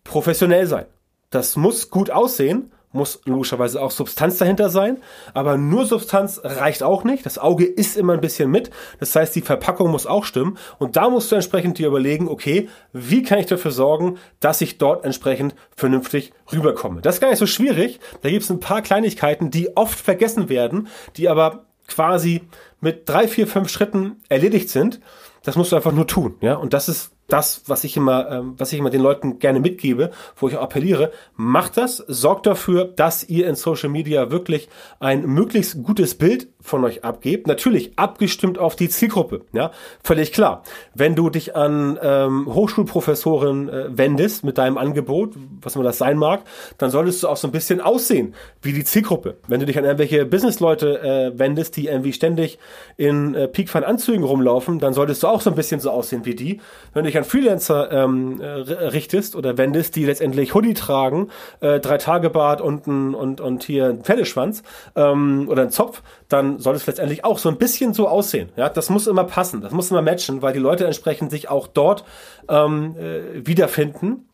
professionell 0.03 0.67
sein. 0.67 0.85
Das 1.31 1.55
muss 1.55 1.89
gut 1.89 2.11
aussehen, 2.11 2.71
muss 2.91 3.21
logischerweise 3.25 3.81
auch 3.81 3.89
Substanz 3.89 4.37
dahinter 4.37 4.69
sein, 4.69 5.01
aber 5.33 5.57
nur 5.57 5.87
Substanz 5.87 6.39
reicht 6.43 6.83
auch 6.83 7.03
nicht. 7.03 7.25
Das 7.25 7.39
Auge 7.39 7.65
isst 7.65 7.97
immer 7.97 8.13
ein 8.13 8.21
bisschen 8.21 8.51
mit. 8.51 8.69
Das 8.99 9.15
heißt, 9.15 9.35
die 9.35 9.41
Verpackung 9.41 9.89
muss 9.89 10.05
auch 10.05 10.23
stimmen. 10.23 10.59
Und 10.77 10.97
da 10.97 11.09
musst 11.09 11.31
du 11.31 11.35
entsprechend 11.35 11.79
dir 11.79 11.87
überlegen, 11.87 12.27
okay, 12.27 12.69
wie 12.91 13.23
kann 13.23 13.39
ich 13.39 13.47
dafür 13.47 13.71
sorgen, 13.71 14.19
dass 14.39 14.61
ich 14.61 14.77
dort 14.77 15.03
entsprechend 15.03 15.55
vernünftig 15.75 16.31
rüberkomme. 16.51 17.01
Das 17.01 17.15
ist 17.15 17.21
gar 17.21 17.31
nicht 17.31 17.39
so 17.39 17.47
schwierig. 17.47 17.99
Da 18.21 18.29
gibt 18.29 18.43
es 18.43 18.51
ein 18.51 18.59
paar 18.59 18.83
Kleinigkeiten, 18.83 19.49
die 19.49 19.75
oft 19.75 19.99
vergessen 19.99 20.47
werden, 20.47 20.89
die 21.17 21.27
aber 21.27 21.65
quasi 21.87 22.41
mit 22.81 23.07
drei, 23.07 23.27
vier, 23.27 23.47
fünf 23.47 23.69
Schritten 23.69 24.17
erledigt 24.29 24.69
sind. 24.69 24.99
Das 25.43 25.55
musst 25.55 25.71
du 25.71 25.75
einfach 25.75 25.91
nur 25.91 26.07
tun, 26.07 26.35
ja. 26.41 26.55
Und 26.55 26.73
das 26.73 26.87
ist 26.87 27.11
das, 27.27 27.63
was 27.67 27.83
ich 27.83 27.97
immer, 27.97 28.29
ähm, 28.29 28.55
was 28.57 28.71
ich 28.73 28.79
immer 28.79 28.89
den 28.89 29.01
Leuten 29.01 29.39
gerne 29.39 29.59
mitgebe, 29.59 30.11
wo 30.35 30.47
ich 30.47 30.57
auch 30.57 30.61
appelliere, 30.61 31.11
macht 31.35 31.77
das, 31.77 31.97
sorgt 31.97 32.45
dafür, 32.45 32.85
dass 32.85 33.23
ihr 33.23 33.47
in 33.47 33.55
Social 33.55 33.89
Media 33.89 34.29
wirklich 34.29 34.69
ein 34.99 35.25
möglichst 35.25 35.81
gutes 35.83 36.15
Bild 36.15 36.47
von 36.63 36.83
euch 36.85 37.03
abgebt. 37.03 37.45
Natürlich 37.45 37.91
abgestimmt 37.97 38.57
auf 38.57 38.75
die 38.75 38.89
Zielgruppe, 38.89 39.41
ja, 39.51 39.71
völlig 40.03 40.31
klar. 40.31 40.63
Wenn 40.95 41.15
du 41.15 41.29
dich 41.29 41.55
an 41.55 41.99
ähm, 42.01 42.47
Hochschulprofessoren 42.51 43.69
äh, 43.69 43.97
wendest 43.97 44.43
mit 44.43 44.57
deinem 44.57 44.77
Angebot, 44.77 45.33
was 45.61 45.75
immer 45.75 45.83
das 45.83 45.97
sein 45.97 46.17
mag, 46.17 46.43
dann 46.77 46.89
solltest 46.89 47.21
du 47.21 47.27
auch 47.27 47.37
so 47.37 47.47
ein 47.47 47.51
bisschen 47.51 47.81
aussehen 47.81 48.33
wie 48.61 48.71
die 48.71 48.85
Zielgruppe. 48.85 49.37
Wenn 49.47 49.59
du 49.59 49.65
dich 49.65 49.77
an 49.77 49.83
irgendwelche 49.83 50.25
Businessleute 50.25 51.01
äh, 51.01 51.37
wendest, 51.37 51.75
die 51.75 51.87
irgendwie 51.87 52.13
ständig 52.13 52.57
in 52.95 53.35
äh, 53.35 53.47
Peakfan-Anzügen 53.47 54.23
rumlaufen, 54.23 54.79
dann 54.79 54.93
solltest 54.93 55.21
du 55.23 55.27
auch 55.27 55.41
so 55.41 55.49
ein 55.49 55.55
bisschen 55.55 55.81
so 55.81 55.91
aussehen 55.91 56.25
wie 56.25 56.35
die. 56.35 56.61
Wenn 56.93 57.03
du 57.03 57.09
dich 57.09 57.17
an 57.17 57.25
Freelancer 57.25 57.91
ähm, 57.91 58.39
äh, 58.39 58.45
richtest 58.45 59.35
oder 59.35 59.57
wendest, 59.57 59.97
die 59.97 60.05
letztendlich 60.05 60.55
Hoodie 60.55 60.73
tragen, 60.73 61.29
äh, 61.59 61.81
drei 61.81 61.97
Tage 61.97 62.29
Bart 62.29 62.61
und, 62.61 62.87
und, 62.87 63.41
und 63.41 63.63
hier 63.63 63.87
ein 63.87 64.03
Pferdeschwanz 64.03 64.63
ähm, 64.95 65.47
oder 65.49 65.63
ein 65.63 65.71
Zopf, 65.71 66.01
dann 66.33 66.59
soll 66.59 66.75
es 66.75 66.87
letztendlich 66.87 67.23
auch 67.23 67.37
so 67.37 67.49
ein 67.49 67.57
bisschen 67.57 67.93
so 67.93 68.07
aussehen. 68.07 68.49
Ja, 68.55 68.67
das 68.69 68.89
muss 68.89 69.07
immer 69.07 69.23
passen, 69.23 69.61
das 69.61 69.71
muss 69.71 69.91
immer 69.91 70.01
matchen, 70.01 70.41
weil 70.41 70.53
die 70.53 70.59
Leute 70.59 70.85
entsprechend 70.85 71.31
sich 71.31 71.49
auch 71.49 71.67
dort 71.67 72.03
ähm, 72.49 72.95
äh, 72.97 73.45
wiederfinden 73.45 74.25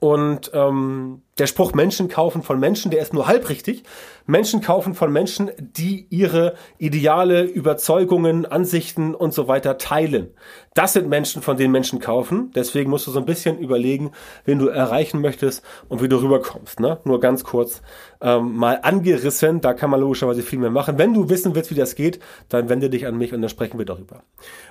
Und 0.00 0.50
ähm, 0.54 1.22
der 1.38 1.46
Spruch 1.46 1.72
Menschen 1.72 2.08
kaufen 2.08 2.42
von 2.42 2.60
Menschen, 2.60 2.90
der 2.90 3.00
ist 3.00 3.14
nur 3.14 3.26
halb 3.26 3.48
richtig. 3.48 3.84
Menschen 4.26 4.60
kaufen 4.60 4.94
von 4.94 5.12
Menschen, 5.12 5.50
die 5.58 6.06
ihre 6.10 6.54
Ideale, 6.78 7.42
Überzeugungen, 7.42 8.46
Ansichten 8.46 9.14
und 9.14 9.34
so 9.34 9.48
weiter 9.48 9.78
teilen. 9.78 10.28
Das 10.74 10.92
sind 10.92 11.08
Menschen, 11.08 11.42
von 11.42 11.56
denen 11.56 11.72
Menschen 11.72 11.98
kaufen. 11.98 12.50
Deswegen 12.54 12.90
musst 12.90 13.06
du 13.06 13.10
so 13.10 13.18
ein 13.18 13.26
bisschen 13.26 13.58
überlegen, 13.58 14.12
wen 14.44 14.58
du 14.58 14.68
erreichen 14.68 15.20
möchtest 15.20 15.64
und 15.88 16.02
wie 16.02 16.08
du 16.08 16.16
rüberkommst. 16.16 16.80
Ne? 16.80 16.98
Nur 17.04 17.20
ganz 17.20 17.44
kurz 17.44 17.82
ähm, 18.20 18.56
mal 18.56 18.80
angerissen. 18.82 19.60
Da 19.60 19.74
kann 19.74 19.90
man 19.90 20.00
logischerweise 20.00 20.42
viel 20.42 20.58
mehr 20.58 20.70
machen. 20.70 20.98
Wenn 20.98 21.14
du 21.14 21.28
wissen 21.28 21.54
willst, 21.54 21.70
wie 21.70 21.76
das 21.76 21.94
geht, 21.94 22.20
dann 22.48 22.68
wende 22.68 22.90
dich 22.90 23.06
an 23.06 23.16
mich 23.16 23.32
und 23.32 23.42
dann 23.42 23.50
sprechen 23.50 23.78
wir 23.78 23.86
darüber. 23.86 24.22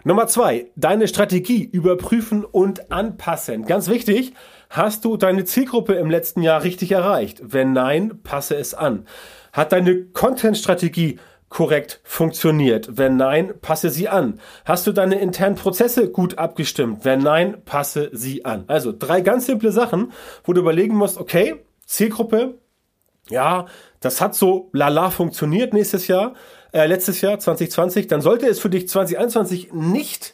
Nummer 0.03 0.27
zwei, 0.27 0.67
deine 0.75 1.07
Strategie 1.07 1.63
überprüfen 1.63 2.45
und 2.45 2.91
anpassen. 2.91 3.65
Ganz 3.65 3.89
wichtig, 3.89 4.33
hast 4.69 5.05
du 5.05 5.17
deine 5.17 5.45
Zielgruppe 5.45 5.93
im 5.93 6.09
letzten 6.09 6.41
Jahr 6.41 6.53
Jahr 6.53 6.63
richtig 6.63 6.91
erreicht? 6.91 7.41
Wenn 7.43 7.73
nein, 7.73 8.21
passe 8.23 8.55
es 8.55 8.73
an. 8.73 9.05
Hat 9.53 9.71
deine 9.71 10.05
Content-Strategie 10.07 11.19
korrekt 11.47 12.01
funktioniert? 12.03 12.97
Wenn 12.97 13.15
nein, 13.15 13.53
passe 13.61 13.91
sie 13.91 14.09
an. 14.09 14.39
Hast 14.65 14.87
du 14.87 14.91
deine 14.91 15.19
internen 15.19 15.55
Prozesse 15.55 16.09
gut 16.09 16.39
abgestimmt? 16.39 17.05
Wenn 17.05 17.19
nein, 17.19 17.61
passe 17.63 18.09
sie 18.11 18.43
an. 18.43 18.65
Also 18.67 18.91
drei 18.91 19.21
ganz 19.21 19.45
simple 19.45 19.71
Sachen, 19.71 20.11
wo 20.43 20.53
du 20.53 20.61
überlegen 20.61 20.95
musst, 20.95 21.19
okay, 21.19 21.63
Zielgruppe, 21.85 22.57
ja, 23.29 23.67
das 23.99 24.19
hat 24.19 24.35
so 24.35 24.69
lala 24.73 25.11
funktioniert 25.11 25.73
nächstes 25.73 26.07
Jahr, 26.07 26.33
äh, 26.73 26.87
letztes 26.87 27.21
Jahr 27.21 27.37
2020, 27.37 28.07
dann 28.07 28.21
sollte 28.21 28.47
es 28.47 28.59
für 28.59 28.69
dich 28.69 28.89
2021 28.89 29.71
nicht 29.71 30.33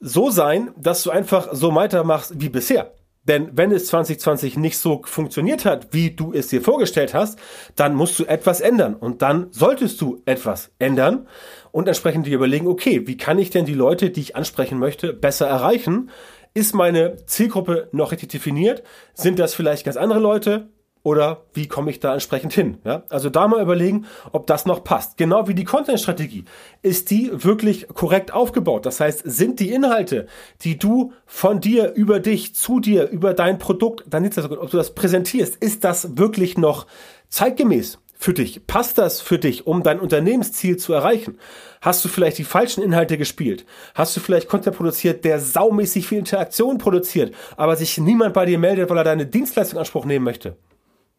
so 0.00 0.30
sein, 0.30 0.72
dass 0.76 1.04
du 1.04 1.10
einfach 1.10 1.48
so 1.52 1.74
weitermachst 1.74 2.34
wie 2.40 2.48
bisher. 2.48 2.95
Denn 3.28 3.50
wenn 3.54 3.72
es 3.72 3.86
2020 3.86 4.56
nicht 4.56 4.78
so 4.78 5.02
funktioniert 5.04 5.64
hat, 5.64 5.88
wie 5.92 6.10
du 6.10 6.32
es 6.32 6.48
dir 6.48 6.62
vorgestellt 6.62 7.14
hast, 7.14 7.38
dann 7.74 7.94
musst 7.94 8.18
du 8.18 8.24
etwas 8.24 8.60
ändern. 8.60 8.94
Und 8.94 9.22
dann 9.22 9.48
solltest 9.50 10.00
du 10.00 10.22
etwas 10.26 10.70
ändern 10.78 11.26
und 11.72 11.88
entsprechend 11.88 12.26
dir 12.26 12.36
überlegen, 12.36 12.66
okay, 12.66 13.06
wie 13.06 13.16
kann 13.16 13.38
ich 13.38 13.50
denn 13.50 13.64
die 13.64 13.74
Leute, 13.74 14.10
die 14.10 14.20
ich 14.20 14.36
ansprechen 14.36 14.78
möchte, 14.78 15.12
besser 15.12 15.46
erreichen? 15.46 16.10
Ist 16.54 16.74
meine 16.74 17.16
Zielgruppe 17.26 17.88
noch 17.92 18.12
richtig 18.12 18.30
definiert? 18.30 18.82
Sind 19.12 19.38
das 19.38 19.54
vielleicht 19.54 19.84
ganz 19.84 19.96
andere 19.96 20.20
Leute? 20.20 20.68
Oder 21.06 21.44
wie 21.54 21.68
komme 21.68 21.92
ich 21.92 22.00
da 22.00 22.14
entsprechend 22.14 22.52
hin? 22.52 22.78
Ja? 22.82 23.04
Also 23.08 23.30
da 23.30 23.46
mal 23.46 23.62
überlegen, 23.62 24.06
ob 24.32 24.48
das 24.48 24.66
noch 24.66 24.82
passt. 24.82 25.16
Genau 25.16 25.46
wie 25.46 25.54
die 25.54 25.62
Content-Strategie. 25.62 26.46
Ist 26.82 27.12
die 27.12 27.30
wirklich 27.32 27.86
korrekt 27.86 28.34
aufgebaut? 28.34 28.86
Das 28.86 28.98
heißt, 28.98 29.22
sind 29.24 29.60
die 29.60 29.70
Inhalte, 29.70 30.26
die 30.62 30.80
du 30.80 31.12
von 31.24 31.60
dir, 31.60 31.92
über 31.92 32.18
dich, 32.18 32.56
zu 32.56 32.80
dir, 32.80 33.08
über 33.08 33.34
dein 33.34 33.58
Produkt, 33.58 34.02
dann 34.08 34.24
ist 34.24 34.36
das, 34.36 34.50
ob 34.50 34.68
du 34.68 34.76
das 34.76 34.96
präsentierst, 34.96 35.54
ist 35.54 35.84
das 35.84 36.18
wirklich 36.18 36.58
noch 36.58 36.88
zeitgemäß? 37.28 38.00
Für 38.18 38.32
dich? 38.32 38.66
Passt 38.66 38.98
das 38.98 39.20
für 39.20 39.38
dich, 39.38 39.66
um 39.66 39.82
dein 39.82 40.00
Unternehmensziel 40.00 40.78
zu 40.78 40.92
erreichen? 40.94 41.38
Hast 41.82 42.04
du 42.04 42.08
vielleicht 42.08 42.38
die 42.38 42.44
falschen 42.44 42.82
Inhalte 42.82 43.18
gespielt? 43.18 43.66
Hast 43.94 44.16
du 44.16 44.20
vielleicht 44.20 44.48
Content 44.48 44.74
produziert, 44.74 45.24
der 45.24 45.38
saumäßig 45.38 46.08
viel 46.08 46.18
Interaktion 46.18 46.78
produziert, 46.78 47.34
aber 47.58 47.76
sich 47.76 47.98
niemand 47.98 48.32
bei 48.32 48.46
dir 48.46 48.58
meldet, 48.58 48.88
weil 48.88 48.96
er 48.96 49.04
deine 49.04 49.26
Dienstleistung 49.26 49.76
in 49.76 49.80
Anspruch 49.80 50.06
nehmen 50.06 50.24
möchte? 50.24 50.56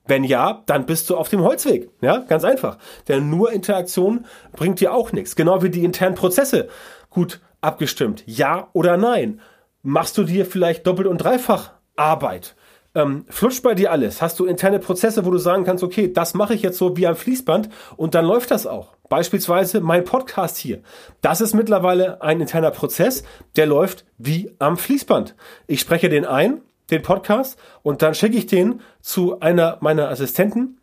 Wenn 0.08 0.24
ja, 0.24 0.64
dann 0.66 0.86
bist 0.86 1.10
du 1.10 1.18
auf 1.18 1.30
dem 1.30 1.42
Holzweg. 1.42 1.90
Ja, 2.02 2.20
ganz 2.20 2.44
einfach. 2.44 2.78
Denn 3.08 3.30
nur 3.30 3.52
Interaktion 3.52 4.26
bringt 4.54 4.80
dir 4.80 4.94
auch 4.94 5.12
nichts. 5.12 5.36
Genau 5.36 5.62
wie 5.64 5.70
die 5.70 5.84
internen 5.84 6.16
Prozesse 6.16 6.70
gut 7.10 7.42
abgestimmt. 7.62 8.24
Ja 8.26 8.70
oder 8.74 8.98
nein? 8.98 9.42
Machst 9.84 10.18
du 10.18 10.24
dir 10.24 10.46
vielleicht 10.46 10.86
doppelt 10.86 11.08
und 11.08 11.18
dreifach 11.18 11.72
Arbeit? 11.96 12.56
Ähm, 12.96 13.26
flutscht 13.30 13.64
bei 13.64 13.76
dir 13.76 13.92
alles? 13.92 14.22
Hast 14.22 14.40
du 14.40 14.46
interne 14.46 14.80
Prozesse, 14.80 15.26
wo 15.26 15.32
du 15.32 15.38
sagen 15.38 15.64
kannst, 15.66 15.84
okay, 15.84 16.12
das 16.12 16.34
mache 16.34 16.54
ich 16.54 16.62
jetzt 16.62 16.78
so 16.78 16.98
wie 16.98 17.08
am 17.08 17.16
Fließband 17.16 17.70
und 17.96 18.16
dann 18.16 18.26
läuft 18.26 18.52
das 18.52 18.66
auch. 18.66 18.96
Beispielsweise 19.10 19.82
mein 19.82 20.04
Podcast 20.04 20.58
hier. 20.58 20.82
Das 21.22 21.40
ist 21.40 21.54
mittlerweile 21.54 22.22
ein 22.22 22.42
interner 22.42 22.72
Prozess, 22.72 23.24
der 23.56 23.66
läuft 23.66 24.06
wie 24.18 24.52
am 24.60 24.78
Fließband. 24.78 25.36
Ich 25.68 25.80
spreche 25.80 26.10
den 26.10 26.26
ein, 26.26 26.62
den 26.90 27.02
Podcast, 27.02 27.60
und 27.84 28.02
dann 28.02 28.14
schicke 28.14 28.38
ich 28.38 28.46
den 28.46 28.82
zu 29.02 29.40
einer 29.40 29.78
meiner 29.82 30.10
Assistenten, 30.10 30.80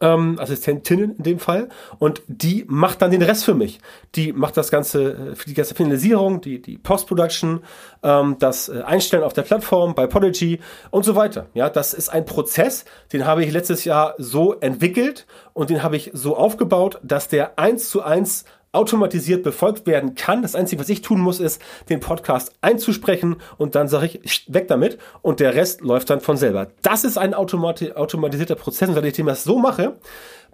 ähm, 0.00 0.38
Assistentinnen 0.38 1.16
in 1.16 1.22
dem 1.22 1.38
Fall, 1.38 1.68
und 1.98 2.22
die 2.26 2.64
macht 2.68 3.02
dann 3.02 3.10
den 3.10 3.22
Rest 3.22 3.44
für 3.44 3.54
mich. 3.54 3.80
Die 4.14 4.32
macht 4.32 4.56
das 4.56 4.70
ganze, 4.70 5.12
äh, 5.12 5.34
die 5.46 5.54
ganze 5.54 5.74
Finalisierung, 5.74 6.40
die, 6.40 6.62
die 6.62 6.78
Post-Production, 6.78 7.62
ähm, 8.02 8.36
das 8.38 8.68
äh, 8.68 8.82
Einstellen 8.82 9.24
auf 9.24 9.32
der 9.32 9.42
Plattform, 9.42 9.94
bei 9.94 10.06
Podigy 10.06 10.60
und 10.90 11.04
so 11.04 11.14
weiter. 11.14 11.46
Ja, 11.54 11.68
das 11.68 11.94
ist 11.94 12.08
ein 12.08 12.24
Prozess, 12.24 12.84
den 13.12 13.26
habe 13.26 13.44
ich 13.44 13.52
letztes 13.52 13.84
Jahr 13.84 14.14
so 14.18 14.54
entwickelt 14.54 15.26
und 15.52 15.70
den 15.70 15.82
habe 15.82 15.96
ich 15.96 16.10
so 16.14 16.36
aufgebaut, 16.36 16.98
dass 17.02 17.28
der 17.28 17.58
eins 17.58 17.90
zu 17.90 18.02
eins 18.02 18.44
automatisiert 18.72 19.42
befolgt 19.42 19.86
werden 19.86 20.14
kann. 20.14 20.42
Das 20.42 20.54
Einzige, 20.54 20.80
was 20.80 20.88
ich 20.88 21.02
tun 21.02 21.20
muss, 21.20 21.40
ist, 21.40 21.60
den 21.88 22.00
Podcast 22.00 22.52
einzusprechen 22.62 23.36
und 23.58 23.74
dann 23.74 23.88
sage 23.88 24.06
ich, 24.22 24.46
weg 24.48 24.68
damit 24.68 24.98
und 25.20 25.40
der 25.40 25.54
Rest 25.54 25.82
läuft 25.82 26.10
dann 26.10 26.20
von 26.20 26.36
selber. 26.36 26.68
Das 26.82 27.04
ist 27.04 27.18
ein 27.18 27.34
automati 27.34 27.92
automatisierter 27.92 28.54
Prozess 28.54 28.88
und 28.88 28.96
wenn 28.96 29.04
ich 29.04 29.16
das 29.16 29.44
so 29.44 29.58
mache, 29.58 29.96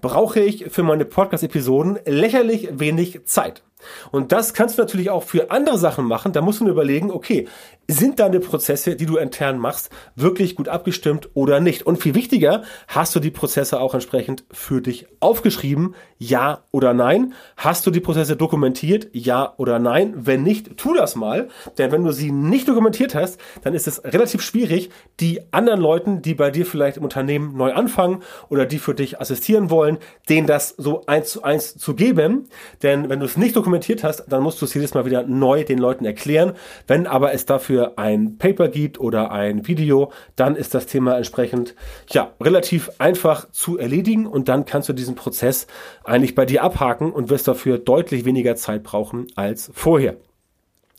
brauche 0.01 0.41
ich 0.41 0.67
für 0.71 0.83
meine 0.83 1.05
Podcast-Episoden 1.05 1.99
lächerlich 2.07 2.69
wenig 2.73 3.25
Zeit. 3.25 3.63
Und 4.11 4.33
das 4.33 4.55
kannst 4.55 4.79
du 4.79 4.83
natürlich 4.83 5.11
auch 5.11 5.23
für 5.23 5.51
andere 5.51 5.79
Sachen 5.79 6.05
machen. 6.05 6.33
Da 6.33 6.41
musst 6.41 6.61
du 6.61 6.65
nur 6.65 6.73
überlegen, 6.73 7.11
okay, 7.11 7.47
sind 7.91 8.19
deine 8.21 8.39
Prozesse, 8.41 8.97
die 8.97 9.07
du 9.07 9.17
intern 9.17 9.59
machst, 9.59 9.89
wirklich 10.15 10.57
gut 10.57 10.69
abgestimmt 10.69 11.31
oder 11.33 11.59
nicht? 11.59 11.87
Und 11.87 12.03
viel 12.03 12.15
wichtiger, 12.15 12.63
hast 12.87 13.17
du 13.17 13.21
die 13.21 13.31
Prozesse 13.31 13.81
auch 13.81 13.95
entsprechend 13.95 14.45
für 14.51 14.83
dich 14.83 15.07
aufgeschrieben? 15.21 15.95
Ja 16.19 16.65
oder 16.71 16.93
nein? 16.93 17.33
Hast 17.57 17.87
du 17.87 17.91
die 17.91 18.01
Prozesse 18.01 18.37
dokumentiert? 18.37 19.09
Ja 19.13 19.55
oder 19.57 19.79
nein? 19.79 20.13
Wenn 20.17 20.43
nicht, 20.43 20.77
tu 20.77 20.93
das 20.93 21.17
mal. 21.17 21.49
Denn 21.79 21.91
wenn 21.91 22.05
du 22.05 22.13
sie 22.13 22.31
nicht 22.31 22.69
dokumentiert 22.69 23.15
hast, 23.15 23.41
dann 23.63 23.73
ist 23.73 23.89
es 23.89 24.05
relativ 24.05 24.43
schwierig, 24.43 24.91
die 25.19 25.41
anderen 25.51 25.81
Leuten, 25.81 26.21
die 26.21 26.35
bei 26.35 26.51
dir 26.51 26.67
vielleicht 26.67 26.99
im 26.99 27.05
Unternehmen 27.05 27.57
neu 27.57 27.73
anfangen 27.73 28.23
oder 28.51 28.67
die 28.67 28.79
für 28.79 28.95
dich 28.95 29.19
assistieren 29.19 29.71
wollen, 29.71 29.97
denen 30.29 30.47
das 30.47 30.75
so 30.77 31.07
eins 31.07 31.31
zu 31.31 31.43
eins 31.43 31.79
zu 31.79 31.95
geben. 31.95 32.49
Denn 32.83 33.09
wenn 33.09 33.21
du 33.21 33.25
es 33.25 33.39
nicht 33.39 33.55
dokumentiert 33.79 34.05
hast, 34.05 34.25
dann 34.29 34.43
musst 34.43 34.61
du 34.61 34.65
es 34.65 34.75
jedes 34.75 34.95
Mal 34.95 35.05
wieder 35.05 35.23
neu 35.23 35.65
den 35.65 35.79
Leuten 35.79 36.05
erklären. 36.05 36.55
Wenn 36.87 37.07
aber 37.07 37.33
es 37.33 37.47
dafür 37.47 37.93
ein 37.97 38.37
Paper 38.39 38.69
gibt 38.69 39.01
oder 39.01 39.31
ein 39.31 39.67
Video, 39.67 40.13
dann 40.37 40.57
ist 40.57 40.75
das 40.75 40.87
Thema 40.87 41.17
entsprechend 41.17 41.75
ja 42.11 42.33
relativ 42.41 42.91
einfach 42.99 43.49
zu 43.51 43.79
erledigen 43.79 44.27
und 44.27 44.49
dann 44.49 44.65
kannst 44.65 44.89
du 44.89 44.93
diesen 44.93 45.15
Prozess 45.15 45.67
eigentlich 46.05 46.35
bei 46.35 46.45
dir 46.45 46.63
abhaken 46.63 47.13
und 47.13 47.31
wirst 47.31 47.49
dafür 47.49 47.79
deutlich 47.79 48.25
weniger 48.25 48.57
Zeit 48.57 48.83
brauchen 48.83 49.27
als 49.37 49.71
vorher. 49.75 50.17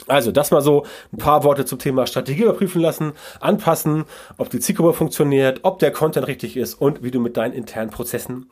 Also, 0.07 0.31
das 0.31 0.51
mal 0.51 0.61
so 0.61 0.85
ein 1.11 1.17
paar 1.17 1.43
Worte 1.43 1.65
zum 1.65 1.77
Thema 1.77 2.07
Strategie 2.07 2.43
überprüfen 2.43 2.81
lassen, 2.81 3.11
anpassen, 3.41 4.05
ob 4.37 4.49
die 4.49 4.61
Zielgruppe 4.61 4.93
funktioniert, 4.93 5.59
ob 5.63 5.79
der 5.79 5.91
Content 5.91 6.25
richtig 6.25 6.55
ist 6.55 6.75
und 6.75 7.03
wie 7.03 7.11
du 7.11 7.19
mit 7.19 7.35
deinen 7.35 7.53
internen 7.53 7.91
Prozessen 7.91 8.49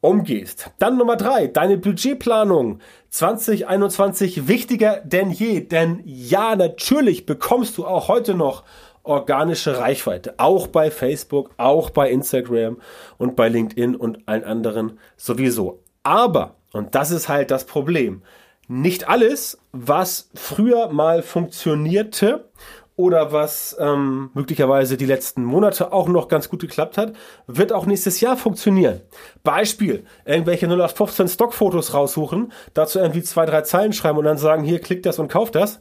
umgehst. 0.00 0.70
Dann 0.78 0.96
Nummer 0.96 1.16
drei, 1.16 1.46
deine 1.46 1.76
Budgetplanung 1.76 2.80
2021 3.10 4.48
wichtiger 4.48 5.00
denn 5.04 5.30
je. 5.30 5.60
Denn 5.60 6.02
ja, 6.04 6.56
natürlich 6.56 7.26
bekommst 7.26 7.78
du 7.78 7.86
auch 7.86 8.08
heute 8.08 8.34
noch 8.34 8.64
organische 9.02 9.78
Reichweite. 9.78 10.34
Auch 10.38 10.66
bei 10.66 10.90
Facebook, 10.90 11.50
auch 11.56 11.90
bei 11.90 12.10
Instagram 12.10 12.78
und 13.16 13.36
bei 13.36 13.48
LinkedIn 13.48 13.96
und 13.96 14.28
allen 14.28 14.44
anderen 14.44 14.98
sowieso. 15.16 15.82
Aber, 16.02 16.56
und 16.72 16.94
das 16.94 17.10
ist 17.10 17.28
halt 17.28 17.50
das 17.50 17.64
Problem, 17.64 18.22
nicht 18.68 19.08
alles, 19.08 19.58
was 19.72 20.28
früher 20.34 20.90
mal 20.90 21.22
funktionierte 21.22 22.50
oder 22.98 23.32
was 23.32 23.76
ähm, 23.78 24.30
möglicherweise 24.34 24.96
die 24.96 25.06
letzten 25.06 25.44
Monate 25.44 25.92
auch 25.92 26.08
noch 26.08 26.26
ganz 26.26 26.48
gut 26.48 26.60
geklappt 26.60 26.98
hat, 26.98 27.12
wird 27.46 27.72
auch 27.72 27.86
nächstes 27.86 28.20
Jahr 28.20 28.36
funktionieren. 28.36 29.02
Beispiel, 29.44 30.04
irgendwelche 30.24 30.66
0815 30.66 31.28
Stockfotos 31.28 31.94
raussuchen, 31.94 32.52
dazu 32.74 32.98
irgendwie 32.98 33.22
zwei, 33.22 33.46
drei 33.46 33.62
Zeilen 33.62 33.92
schreiben 33.92 34.18
und 34.18 34.24
dann 34.24 34.36
sagen, 34.36 34.64
hier, 34.64 34.80
klick 34.80 35.04
das 35.04 35.20
und 35.20 35.28
kauf 35.28 35.52
das. 35.52 35.78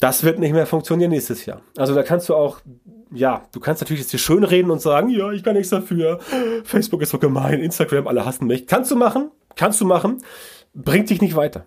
Das 0.00 0.22
wird 0.22 0.38
nicht 0.38 0.52
mehr 0.52 0.66
funktionieren 0.66 1.10
nächstes 1.10 1.46
Jahr. 1.46 1.62
Also 1.78 1.94
da 1.94 2.02
kannst 2.02 2.28
du 2.28 2.34
auch, 2.34 2.60
ja, 3.10 3.42
du 3.52 3.60
kannst 3.60 3.80
natürlich 3.80 4.02
jetzt 4.02 4.10
hier 4.10 4.20
schön 4.20 4.44
reden 4.44 4.70
und 4.70 4.82
sagen, 4.82 5.08
ja, 5.08 5.32
ich 5.32 5.42
kann 5.42 5.54
nichts 5.54 5.70
dafür, 5.70 6.20
Facebook 6.64 7.00
ist 7.00 7.10
so 7.10 7.18
gemein, 7.18 7.60
Instagram, 7.60 8.06
alle 8.06 8.26
hassen 8.26 8.46
mich. 8.46 8.66
Kannst 8.66 8.90
du 8.90 8.96
machen, 8.96 9.30
kannst 9.56 9.80
du 9.80 9.86
machen, 9.86 10.22
bringt 10.74 11.08
dich 11.08 11.22
nicht 11.22 11.36
weiter. 11.36 11.64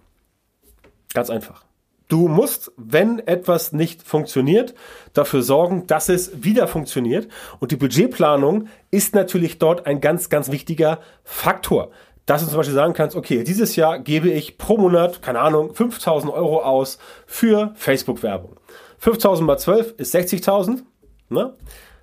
Ganz 1.16 1.32
einfach. 1.32 1.66
Du 2.14 2.28
musst, 2.28 2.72
wenn 2.78 3.18
etwas 3.18 3.74
nicht 3.74 4.04
funktioniert, 4.04 4.76
dafür 5.14 5.42
sorgen, 5.42 5.88
dass 5.88 6.10
es 6.10 6.44
wieder 6.44 6.68
funktioniert. 6.68 7.28
Und 7.60 7.72
die 7.72 7.76
Budgetplanung 7.76 8.68
ist 8.92 9.16
natürlich 9.16 9.58
dort 9.58 9.88
ein 9.88 10.00
ganz, 10.00 10.30
ganz 10.30 10.52
wichtiger 10.52 11.00
Faktor. 11.24 11.90
Dass 12.28 12.44
du 12.44 12.50
zum 12.50 12.58
Beispiel 12.58 12.76
sagen 12.76 12.94
kannst, 12.94 13.16
okay, 13.16 13.44
dieses 13.44 13.76
Jahr 13.76 13.98
gebe 13.98 14.30
ich 14.30 14.60
pro 14.60 14.78
Monat, 14.78 15.24
keine 15.24 15.40
Ahnung, 15.40 15.74
5000 15.74 16.32
Euro 16.32 16.62
aus 16.62 17.00
für 17.26 17.72
Facebook-Werbung. 17.74 18.60
5000 19.00 19.48
mal 19.48 19.58
12 19.58 19.96
ist 19.98 20.14
60.000. 20.14 20.84
Ne? 21.30 21.56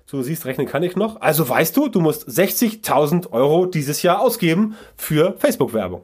du 0.07 0.21
siehst, 0.23 0.45
rechnen 0.45 0.67
kann 0.67 0.83
ich 0.83 0.97
noch. 0.97 1.21
Also 1.21 1.47
weißt 1.47 1.77
du, 1.77 1.87
du 1.87 2.01
musst 2.01 2.27
60.000 2.27 3.31
Euro 3.31 3.65
dieses 3.65 4.01
Jahr 4.01 4.19
ausgeben 4.19 4.75
für 4.97 5.37
Facebook-Werbung. 5.37 6.01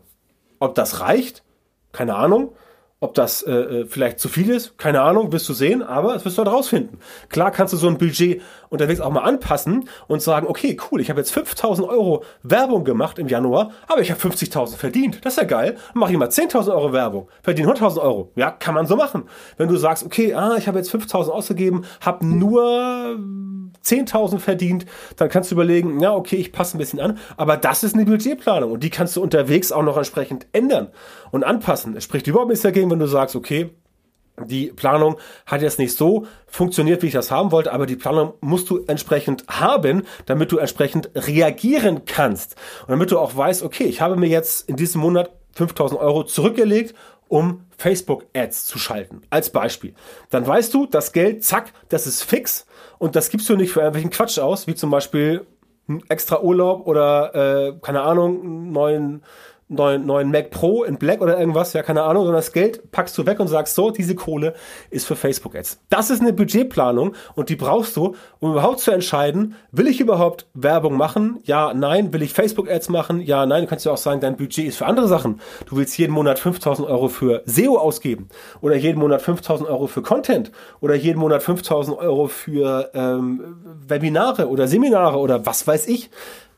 Ob 0.60 0.76
das 0.76 1.02
reicht? 1.02 1.44
Keine 1.92 2.16
Ahnung. 2.16 2.54
Ob 3.00 3.14
das 3.14 3.44
äh, 3.44 3.52
äh, 3.52 3.86
vielleicht 3.86 4.20
zu 4.20 4.28
viel 4.28 4.50
ist, 4.50 4.78
keine 4.80 5.02
Ahnung, 5.02 5.32
wirst 5.32 5.48
du 5.48 5.54
sehen, 5.54 5.84
aber 5.84 6.14
das 6.14 6.26
wirst 6.26 6.40
du 6.40 6.44
halt 6.44 6.52
rausfinden. 6.52 7.00
Klar 7.30 7.52
kannst 7.52 7.74
du 7.74 7.78
so 7.78 7.88
ein 7.88 8.00
Budget 8.00 8.42
unterwegs 8.70 9.00
auch 9.00 9.12
mal 9.12 9.22
anpassen 9.22 9.90
und 10.08 10.22
sagen, 10.22 10.48
okay, 10.48 10.78
cool, 10.92 11.02
ich 11.02 11.10
habe 11.10 11.20
jetzt 11.20 11.32
5000 11.32 11.88
Euro 11.88 12.24
Werbung 12.44 12.84
gemacht 12.84 13.20
im 13.20 13.28
Januar, 13.28 13.72
aber 13.88 14.02
ich 14.02 14.12
habe 14.12 14.20
50.000 14.20 14.78
verdient. 14.78 15.26
Das 15.26 15.34
ist 15.34 15.38
ja 15.38 15.46
geil. 15.46 15.78
Mache 15.94 16.12
ich 16.12 16.18
mal 16.18 16.30
10.000 16.30 16.72
Euro 16.72 16.94
Werbung, 16.94 17.28
verdiene 17.42 17.72
100.000 17.72 18.02
Euro. 18.02 18.32
Ja, 18.36 18.52
kann 18.52 18.76
man 18.76 18.86
so 18.86 18.96
machen. 18.96 19.24
Wenn 19.58 19.68
du 19.68 19.78
sagst, 19.78 20.06
okay, 20.06 20.34
ah, 20.34 20.56
ich 20.58 20.68
habe 20.68 20.78
jetzt 20.78 20.94
5.000 20.94 21.30
ausgegeben, 21.30 21.86
habe 22.02 22.26
nur 22.26 23.18
10.000 23.84 24.40
verdient, 24.40 24.86
dann 25.16 25.30
kannst 25.30 25.52
du 25.52 25.56
überlegen, 25.56 26.00
ja, 26.00 26.14
okay, 26.14 26.36
ich 26.36 26.52
passe 26.52 26.78
ein 26.78 26.80
bisschen 26.80 27.00
an, 27.00 27.18
aber 27.38 27.58
das 27.58 27.84
ist 27.84 27.96
eine 27.96 28.06
Budgetplanung 28.06 28.72
und 28.72 28.84
die 28.84 28.90
kannst 28.90 29.16
du 29.16 29.22
unterwegs 29.22 29.72
auch 29.72 29.84
noch 29.84 29.98
entsprechend 29.98 30.48
ändern 30.52 30.90
und 31.32 31.44
anpassen. 31.44 31.96
Es 31.96 32.04
spricht 32.04 32.28
überhaupt 32.28 32.50
nichts 32.50 32.64
dagegen, 32.64 32.92
wenn 32.92 33.00
du 33.00 33.08
sagst, 33.08 33.36
okay, 33.36 33.72
die 34.46 34.68
Planung 34.68 35.18
hat 35.46 35.62
jetzt 35.62 35.80
nicht 35.80 35.96
so 35.96 36.28
funktioniert, 36.46 37.02
wie 37.02 37.08
ich 37.08 37.14
das 37.14 37.32
haben 37.32 37.52
wollte, 37.52 37.74
aber 37.74 37.86
die 37.86 37.96
Planung 37.96 38.34
musst 38.40 38.70
du 38.70 38.84
entsprechend 38.88 39.46
haben, 39.48 40.04
damit 40.26 40.52
du 40.52 40.58
entsprechend 40.58 41.10
reagieren 41.16 42.06
kannst. 42.06 42.56
Und 42.82 42.90
damit 42.90 43.12
du 43.12 43.20
auch 43.20 43.36
weißt, 43.36 43.64
okay, 43.64 43.86
ich 43.86 44.02
habe 44.02 44.16
mir 44.16 44.30
jetzt 44.30 44.70
in 44.70 44.76
diesem 44.76 45.02
Monat 45.02 45.32
5000 45.54 46.00
Euro 46.00 46.24
zurückgelegt, 46.24 46.94
um 47.28 47.66
Facebook-Ads 47.78 48.66
zu 48.66 48.80
schalten. 48.80 49.22
Als 49.30 49.50
Beispiel. 49.50 49.94
Dann 50.30 50.46
weißt 50.46 50.74
du, 50.74 50.86
das 50.86 51.12
Geld, 51.12 51.44
zack, 51.44 51.74
das 51.90 52.08
ist 52.08 52.24
fix 52.24 52.66
und 53.00 53.16
das 53.16 53.30
gibst 53.30 53.50
du 53.50 53.56
nicht 53.56 53.72
für 53.72 53.80
irgendwelchen 53.80 54.12
Quatsch 54.12 54.40
aus, 54.40 54.68
wie 54.68 54.76
zum 54.76 54.92
Beispiel 54.92 55.46
extra 56.10 56.42
Urlaub 56.42 56.86
oder, 56.86 57.34
äh, 57.36 57.74
keine 57.82 58.02
Ahnung, 58.02 58.72
neuen 58.72 59.24
neuen, 59.70 60.06
neuen 60.06 60.32
Mac 60.32 60.50
Pro 60.52 60.84
in 60.84 60.98
Black 60.98 61.22
oder 61.22 61.38
irgendwas, 61.40 61.74
ja, 61.74 61.84
keine 61.84 62.04
Ahnung, 62.04 62.24
sondern 62.24 62.40
das 62.40 62.54
Geld 62.54 62.92
packst 62.92 63.18
du 63.18 63.26
weg 63.26 63.40
und 63.40 63.48
sagst, 63.48 63.76
so, 63.76 63.92
diese 63.92 64.16
Kohle 64.16 64.54
ist 64.90 65.06
für 65.06 65.16
Facebook 65.16 65.56
Ads. 65.56 65.82
Das 65.90 66.10
ist 66.10 66.22
eine 66.22 66.34
Budgetplanung 66.34 67.14
und 67.36 67.50
die 67.50 67.56
brauchst 67.56 67.98
du, 67.98 68.16
um 68.40 68.52
überhaupt 68.52 68.80
zu 68.80 68.92
entscheiden, 68.92 69.56
will 69.72 69.88
ich 69.88 70.00
überhaupt 70.00 70.48
Werbung 70.54 70.96
machen? 70.96 71.40
Ja, 71.44 71.74
nein. 71.74 72.14
Will 72.14 72.22
ich 72.22 72.34
Facebook 72.34 72.70
Ads 72.70 72.90
machen? 72.90 73.20
Ja, 73.22 73.46
nein. 73.46 73.64
Du 73.64 73.70
kannst 73.70 73.86
ja 73.86 73.92
auch 73.92 73.98
sagen, 73.98 74.22
dein 74.22 74.38
Budget 74.38 74.68
ist 74.68 74.78
für 74.78 74.86
andere 74.86 75.08
Sachen. 75.08 75.42
Du 75.66 75.76
willst 75.76 75.98
jeden 75.98 76.14
Monat 76.14 76.40
5000 76.40 76.88
Euro 76.88 77.10
für 77.10 77.44
SEO 77.46 77.78
ausgeben 77.78 78.30
oder 78.62 78.76
jeden 78.76 79.00
Monat 79.00 79.22
5000 79.22 79.70
Euro 79.70 79.88
für 79.88 80.02
Content 80.02 80.52
oder 80.80 80.96
jeden 80.96 81.20
Monat 81.20 81.44
5000 81.44 81.98
Euro 81.98 82.28
für 82.28 82.92
ähm, 82.94 83.58
Webinare 83.88 84.48
oder 84.48 84.68
Seminare 84.68 85.18
oder 85.18 85.46
was 85.46 85.68
weiß 85.68 85.88
ich. 85.88 86.10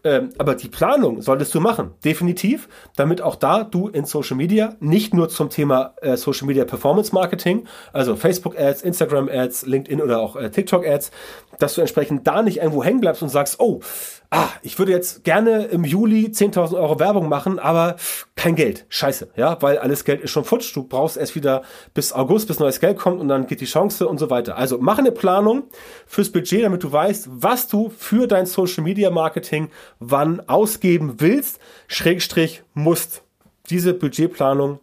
Ähm, 0.03 0.29
aber 0.38 0.56
die 0.56 0.70
Planung 0.70 1.22
solltest 1.22 1.53
du 1.53 1.60
machen, 1.60 1.91
definitiv, 2.06 2.70
damit 2.96 3.22
auch 3.22 3.36
da 3.36 3.65
du 3.65 3.89
in 3.89 4.06
Social 4.06 4.38
Media 4.38 4.75
nicht 4.79 5.13
nur 5.13 5.27
zum 5.27 5.50
Thema 5.50 5.94
äh, 6.01 6.15
Social 6.15 6.48
Media 6.48 6.63
Performance 6.63 7.13
Marketing, 7.13 7.68
also 7.91 8.15
Facebook 8.15 8.58
Ads, 8.58 8.82
Instagram 8.82 9.27
Ads, 9.27 9.65
LinkedIn 9.65 10.01
oder 10.01 10.22
auch 10.22 10.38
äh, 10.38 10.50
TikTok 10.51 10.88
Ads, 10.88 11.12
dass 11.60 11.75
du 11.75 11.82
entsprechend 11.82 12.25
da 12.25 12.41
nicht 12.41 12.58
irgendwo 12.60 12.84
hängen 12.84 13.01
bleibst 13.01 13.22
und 13.22 13.29
sagst, 13.29 13.60
oh, 13.60 13.82
ah, 14.32 14.50
ich 14.62 14.77
würde 14.77 14.91
jetzt 14.91 15.24
gerne 15.24 15.65
im 15.65 15.84
Juli 15.84 16.27
10.000 16.27 16.77
Euro 16.77 17.00
Werbung 17.00 17.29
machen, 17.29 17.60
aber 17.60 17.96
kein 18.36 18.56
Geld. 18.56 18.86
Scheiße, 18.89 19.29
ja, 19.36 19.62
weil 19.62 19.79
alles 19.79 20.06
Geld 20.06 20.22
ist 20.22 20.32
schon 20.32 20.46
futsch. 20.46 20.75
Du 20.75 20.84
brauchst 20.84 21.18
erst 21.18 21.36
wieder 21.36 21.63
bis 21.94 22.13
August, 22.13 22.48
bis 22.48 22.60
neues 22.60 22.79
Geld 22.79 22.98
kommt 22.98 23.20
und 23.20 23.27
dann 23.27 23.48
geht 23.48 23.62
die 23.62 23.65
Chance 23.65 24.08
und 24.08 24.20
so 24.20 24.29
weiter. 24.29 24.58
Also 24.58 24.77
mach 24.79 25.00
eine 25.00 25.12
Planung 25.12 25.63
fürs 26.06 26.32
Budget, 26.32 26.63
damit 26.63 26.84
du 26.84 26.91
weißt, 26.91 27.27
was 27.29 27.68
du 27.68 27.89
für 27.89 28.27
dein 28.27 28.46
Social 28.46 28.84
Media 28.84 29.10
Marketing 29.10 29.70
wann 30.00 30.41
ausgeben 30.48 31.15
willst, 31.18 31.60
Schrägstrich 31.88 32.63
musst. 32.74 33.24
Diese 33.70 33.94
Budgetplanung 33.94 34.79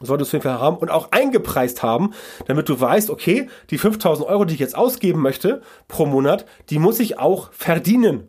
solltest 0.00 0.32
du 0.32 0.38
auf 0.38 0.44
jeden 0.44 0.52
Fall 0.54 0.60
haben 0.60 0.76
und 0.78 0.90
auch 0.90 1.12
eingepreist 1.12 1.82
haben, 1.82 2.12
damit 2.46 2.68
du 2.68 2.80
weißt, 2.80 3.10
okay, 3.10 3.48
die 3.70 3.78
5000 3.78 4.28
Euro, 4.28 4.44
die 4.44 4.54
ich 4.54 4.60
jetzt 4.60 4.76
ausgeben 4.76 5.20
möchte 5.20 5.62
pro 5.88 6.06
Monat, 6.06 6.46
die 6.70 6.78
muss 6.78 7.00
ich 7.00 7.18
auch 7.18 7.52
verdienen. 7.52 8.28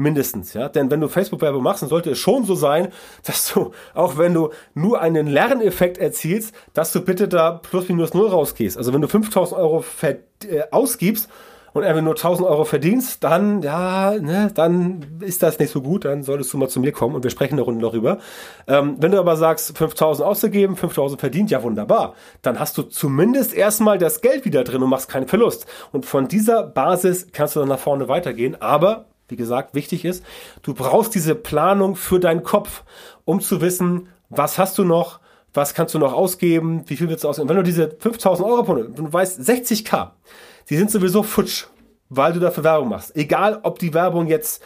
Mindestens, 0.00 0.52
ja. 0.52 0.68
Denn 0.68 0.92
wenn 0.92 1.00
du 1.00 1.08
Facebook-Werbung 1.08 1.60
machst, 1.60 1.82
dann 1.82 1.88
sollte 1.88 2.10
es 2.12 2.18
schon 2.18 2.44
so 2.44 2.54
sein, 2.54 2.92
dass 3.24 3.52
du, 3.52 3.72
auch 3.94 4.16
wenn 4.16 4.32
du 4.32 4.50
nur 4.74 5.00
einen 5.00 5.26
Lerneffekt 5.26 5.98
erzielst, 5.98 6.54
dass 6.72 6.92
du 6.92 7.00
bitte 7.00 7.26
da 7.26 7.50
plus 7.50 7.88
minus 7.88 8.14
null 8.14 8.28
rausgehst. 8.28 8.76
Also 8.78 8.94
wenn 8.94 9.00
du 9.00 9.08
5000 9.08 9.58
Euro 9.58 9.84
äh, 10.02 10.14
ausgibst 10.70 11.28
und 11.78 11.84
einfach 11.84 12.02
nur 12.02 12.14
1000 12.14 12.48
Euro 12.48 12.64
verdienst, 12.64 13.22
dann, 13.24 13.62
ja, 13.62 14.12
ne, 14.18 14.50
dann 14.54 15.20
ist 15.20 15.42
das 15.42 15.58
nicht 15.58 15.70
so 15.70 15.80
gut, 15.80 16.04
dann 16.04 16.22
solltest 16.22 16.52
du 16.52 16.58
mal 16.58 16.68
zu 16.68 16.80
mir 16.80 16.92
kommen 16.92 17.14
und 17.14 17.22
wir 17.22 17.30
sprechen 17.30 17.54
eine 17.54 17.62
Runde 17.62 17.80
darüber. 17.80 18.18
Ähm, 18.66 18.96
wenn 18.98 19.12
du 19.12 19.18
aber 19.18 19.36
sagst, 19.36 19.76
5000 19.76 20.26
auszugeben, 20.26 20.76
5000 20.76 21.20
verdient, 21.20 21.50
ja 21.50 21.62
wunderbar, 21.62 22.14
dann 22.42 22.58
hast 22.58 22.76
du 22.78 22.82
zumindest 22.82 23.54
erstmal 23.54 23.98
das 23.98 24.20
Geld 24.20 24.44
wieder 24.44 24.64
drin 24.64 24.82
und 24.82 24.90
machst 24.90 25.08
keinen 25.08 25.28
Verlust. 25.28 25.66
Und 25.92 26.04
von 26.04 26.28
dieser 26.28 26.64
Basis 26.64 27.28
kannst 27.32 27.56
du 27.56 27.60
dann 27.60 27.68
nach 27.68 27.78
vorne 27.78 28.08
weitergehen, 28.08 28.60
aber 28.60 29.06
wie 29.28 29.36
gesagt, 29.36 29.74
wichtig 29.74 30.04
ist, 30.04 30.24
du 30.62 30.74
brauchst 30.74 31.14
diese 31.14 31.34
Planung 31.34 31.96
für 31.96 32.18
deinen 32.18 32.42
Kopf, 32.42 32.82
um 33.24 33.40
zu 33.40 33.60
wissen, 33.60 34.08
was 34.30 34.58
hast 34.58 34.78
du 34.78 34.84
noch, 34.84 35.20
was 35.54 35.74
kannst 35.74 35.94
du 35.94 35.98
noch 35.98 36.12
ausgeben, 36.12 36.82
wie 36.86 36.96
viel 36.96 37.08
willst 37.08 37.24
du 37.24 37.28
ausgeben. 37.28 37.48
Wenn 37.48 37.56
du 37.56 37.62
diese 37.62 37.94
5000 37.98 38.48
Euro, 38.48 38.74
du 38.74 39.12
weißt 39.12 39.40
60k, 39.40 40.10
die 40.70 40.76
sind 40.76 40.90
sowieso 40.90 41.22
futsch, 41.22 41.66
weil 42.08 42.32
du 42.32 42.40
dafür 42.40 42.64
Werbung 42.64 42.88
machst. 42.88 43.16
Egal, 43.16 43.60
ob 43.62 43.78
die 43.78 43.94
Werbung 43.94 44.26
jetzt, 44.26 44.62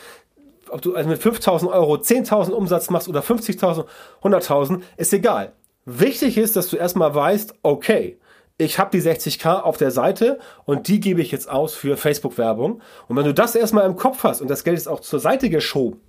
ob 0.69 0.83
du 0.83 0.95
also 0.95 1.09
mit 1.09 1.21
5000 1.21 1.71
Euro 1.71 1.95
10.000 1.95 2.51
Umsatz 2.51 2.91
machst 2.91 3.09
oder 3.09 3.21
50.000, 3.21 3.85
100.000, 4.23 4.83
ist 4.97 5.13
egal. 5.13 5.53
Wichtig 5.85 6.39
ist, 6.39 6.57
dass 6.57 6.69
du 6.69 6.77
erstmal 6.77 7.15
weißt, 7.15 7.55
okay, 7.63 8.19
ich 8.59 8.79
habe 8.79 8.91
die 8.91 9.03
60k 9.03 9.61
auf 9.61 9.77
der 9.77 9.91
Seite 9.91 10.39
und 10.65 10.87
die 10.87 11.01
gebe 11.01 11.21
ich 11.21 11.33
jetzt 11.33 11.51
aus 11.51 11.75
für 11.75 11.97
Facebook-Werbung. 11.97 12.81
Und 13.09 13.17
wenn 13.17 13.25
du 13.25 13.35
das 13.35 13.55
erstmal 13.55 13.87
im 13.87 13.97
Kopf 13.97 14.23
hast 14.23 14.41
und 14.41 14.49
das 14.49 14.63
Geld 14.63 14.77
ist 14.77 14.89
auch 14.89 15.01
zur 15.01 15.21
Seite 15.21 15.51
geschoben, 15.51 16.01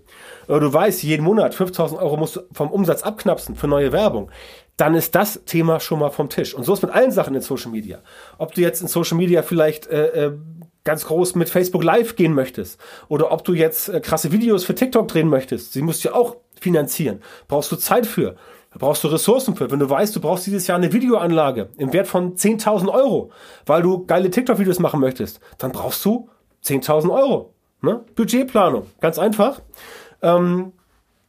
oder 0.47 0.59
du 0.59 0.73
weißt, 0.73 1.03
jeden 1.03 1.23
Monat 1.23 1.55
5000 1.55 1.99
Euro 2.01 2.17
musst 2.17 2.35
du 2.35 2.41
vom 2.51 2.69
Umsatz 2.69 3.01
abknapsen 3.01 3.55
für 3.55 3.67
neue 3.67 3.91
Werbung, 3.91 4.29
dann 4.77 4.95
ist 4.95 5.13
das 5.15 5.43
Thema 5.45 5.79
schon 5.79 5.99
mal 5.99 6.09
vom 6.09 6.29
Tisch. 6.29 6.53
Und 6.53 6.63
so 6.63 6.73
ist 6.73 6.81
mit 6.81 6.91
allen 6.91 7.11
Sachen 7.11 7.35
in 7.35 7.41
Social 7.41 7.71
Media. 7.71 7.99
Ob 8.37 8.53
du 8.53 8.61
jetzt 8.61 8.81
in 8.81 8.87
Social 8.87 9.17
Media 9.17 9.43
vielleicht 9.43 9.87
äh, 9.87 10.27
äh, 10.27 10.37
ganz 10.83 11.05
groß 11.05 11.35
mit 11.35 11.49
Facebook 11.49 11.83
Live 11.83 12.15
gehen 12.15 12.33
möchtest 12.33 12.79
oder 13.07 13.31
ob 13.31 13.43
du 13.43 13.53
jetzt 13.53 13.89
äh, 13.89 13.99
krasse 13.99 14.31
Videos 14.31 14.63
für 14.63 14.75
TikTok 14.75 15.07
drehen 15.07 15.29
möchtest, 15.29 15.73
sie 15.73 15.81
musst 15.81 16.03
du 16.03 16.09
ja 16.09 16.15
auch 16.15 16.37
finanzieren. 16.59 17.21
Brauchst 17.47 17.71
du 17.71 17.75
Zeit 17.75 18.05
für. 18.05 18.35
Brauchst 18.75 19.03
du 19.03 19.07
Ressourcen 19.07 19.55
für. 19.55 19.69
Wenn 19.69 19.79
du 19.79 19.89
weißt, 19.89 20.15
du 20.15 20.19
brauchst 20.19 20.47
dieses 20.47 20.65
Jahr 20.65 20.79
eine 20.79 20.91
Videoanlage 20.91 21.69
im 21.77 21.93
Wert 21.93 22.07
von 22.07 22.35
10.000 22.35 22.91
Euro, 22.91 23.31
weil 23.67 23.83
du 23.83 24.05
geile 24.05 24.31
TikTok-Videos 24.31 24.79
machen 24.79 24.99
möchtest, 24.99 25.39
dann 25.59 25.71
brauchst 25.71 26.03
du 26.03 26.29
10.000 26.65 27.13
Euro. 27.13 27.53
Ne? 27.81 28.03
Budgetplanung, 28.15 28.87
ganz 28.99 29.19
einfach. 29.19 29.61
Ähm, 30.23 30.73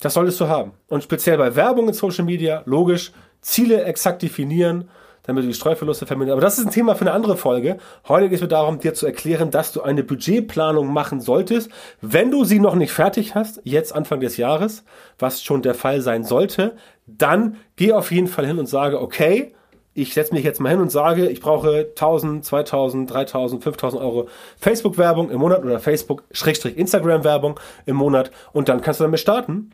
das 0.01 0.15
solltest 0.15 0.41
du 0.41 0.49
haben. 0.49 0.73
Und 0.89 1.03
speziell 1.03 1.37
bei 1.37 1.55
Werbung 1.55 1.89
in 1.89 1.95
Social 1.95 2.25
Media, 2.25 2.63
logisch, 2.65 3.13
Ziele 3.45 3.85
exakt 3.85 4.23
definieren, 4.23 4.89
damit 5.25 5.45
du 5.45 5.49
die 5.49 5.55
Streuverluste 5.55 6.07
vermindern. 6.07 6.35
Aber 6.35 6.45
das 6.45 6.59
ist 6.59 6.67
ein 6.67 6.73
Thema 6.73 6.95
für 6.95 7.03
eine 7.03 7.13
andere 7.13 7.37
Folge. 7.37 7.79
Heute 8.09 8.29
geht 8.29 8.37
es 8.37 8.43
mir 8.43 8.49
darum, 8.49 8.79
dir 8.79 8.95
zu 8.95 9.07
erklären, 9.07 9.51
dass 9.51 9.73
du 9.73 9.83
eine 9.83 10.03
Budgetplanung 10.03 10.93
machen 10.93 11.21
solltest. 11.21 11.71
Wenn 12.01 12.31
du 12.31 12.45
sie 12.45 12.59
noch 12.59 12.75
nicht 12.75 12.93
fertig 12.93 13.35
hast, 13.35 13.61
jetzt 13.65 13.95
Anfang 13.95 14.21
des 14.21 14.37
Jahres, 14.37 14.85
was 15.19 15.43
schon 15.43 15.63
der 15.63 15.75
Fall 15.75 16.01
sein 16.01 16.25
sollte, 16.25 16.77
dann 17.07 17.57
geh 17.77 17.93
auf 17.93 18.11
jeden 18.11 18.29
Fall 18.29 18.47
hin 18.47 18.59
und 18.59 18.67
sage, 18.67 19.01
okay, 19.01 19.55
ich 19.95 20.13
setze 20.13 20.35
mich 20.35 20.45
jetzt 20.45 20.61
mal 20.61 20.71
hin 20.71 20.81
und 20.81 20.91
sage, 20.91 21.29
ich 21.29 21.41
brauche 21.41 21.87
1000, 21.91 22.45
2000, 22.45 23.11
3000, 23.13 23.63
5000 23.63 24.03
Euro 24.03 24.29
Facebook-Werbung 24.59 25.31
im 25.31 25.39
Monat 25.39 25.65
oder 25.65 25.79
Facebook-Instagram-Werbung 25.79 27.61
im 27.87 27.97
Monat 27.97 28.33
und 28.53 28.69
dann 28.69 28.81
kannst 28.81 28.99
du 29.01 29.05
damit 29.05 29.21
starten, 29.21 29.71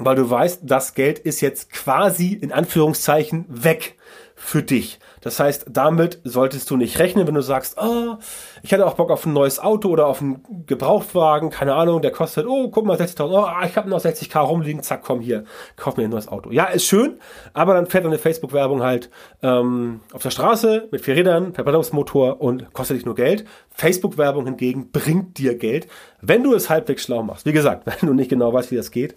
weil 0.00 0.16
du 0.16 0.28
weißt, 0.28 0.60
das 0.64 0.94
Geld 0.94 1.18
ist 1.18 1.40
jetzt 1.40 1.70
quasi 1.70 2.32
in 2.32 2.52
Anführungszeichen 2.52 3.46
weg 3.48 3.96
für 4.34 4.62
dich. 4.62 5.00
Das 5.20 5.40
heißt, 5.40 5.66
damit 5.68 6.20
solltest 6.22 6.70
du 6.70 6.76
nicht 6.76 6.98
rechnen, 7.00 7.26
wenn 7.26 7.34
du 7.34 7.42
sagst, 7.42 7.76
oh, 7.76 8.16
ich 8.62 8.70
hätte 8.70 8.86
auch 8.86 8.94
Bock 8.94 9.10
auf 9.10 9.26
ein 9.26 9.32
neues 9.32 9.58
Auto 9.58 9.88
oder 9.88 10.06
auf 10.06 10.22
einen 10.22 10.64
Gebrauchtwagen, 10.66 11.50
keine 11.50 11.74
Ahnung, 11.74 12.02
der 12.02 12.12
kostet, 12.12 12.46
oh, 12.46 12.70
guck 12.70 12.86
mal, 12.86 12.96
60.000, 12.96 13.30
oh, 13.30 13.66
ich 13.66 13.76
habe 13.76 13.90
noch 13.90 14.00
60k 14.00 14.38
rumliegen, 14.38 14.82
zack, 14.82 15.02
komm 15.02 15.20
hier, 15.20 15.44
kauf 15.76 15.96
mir 15.96 16.04
ein 16.04 16.10
neues 16.10 16.28
Auto. 16.28 16.50
Ja, 16.50 16.66
ist 16.66 16.86
schön, 16.86 17.18
aber 17.52 17.74
dann 17.74 17.86
fährt 17.86 18.06
eine 18.06 18.18
Facebook-Werbung 18.18 18.82
halt 18.82 19.10
ähm, 19.42 20.00
auf 20.12 20.22
der 20.22 20.30
Straße 20.30 20.88
mit 20.92 21.00
vier 21.00 21.16
Rädern, 21.16 21.52
Verbrennungsmotor 21.52 22.40
und 22.40 22.72
kostet 22.72 22.96
dich 22.96 23.04
nur 23.04 23.16
Geld. 23.16 23.44
Facebook-Werbung 23.70 24.44
hingegen 24.46 24.92
bringt 24.92 25.38
dir 25.38 25.56
Geld, 25.56 25.88
wenn 26.20 26.42
du 26.42 26.54
es 26.54 26.68
halbwegs 26.68 27.04
schlau 27.04 27.22
machst. 27.22 27.46
Wie 27.46 27.52
gesagt, 27.52 27.86
wenn 27.86 28.08
du 28.08 28.14
nicht 28.14 28.30
genau 28.30 28.52
weißt, 28.52 28.70
wie 28.70 28.76
das 28.76 28.90
geht, 28.90 29.14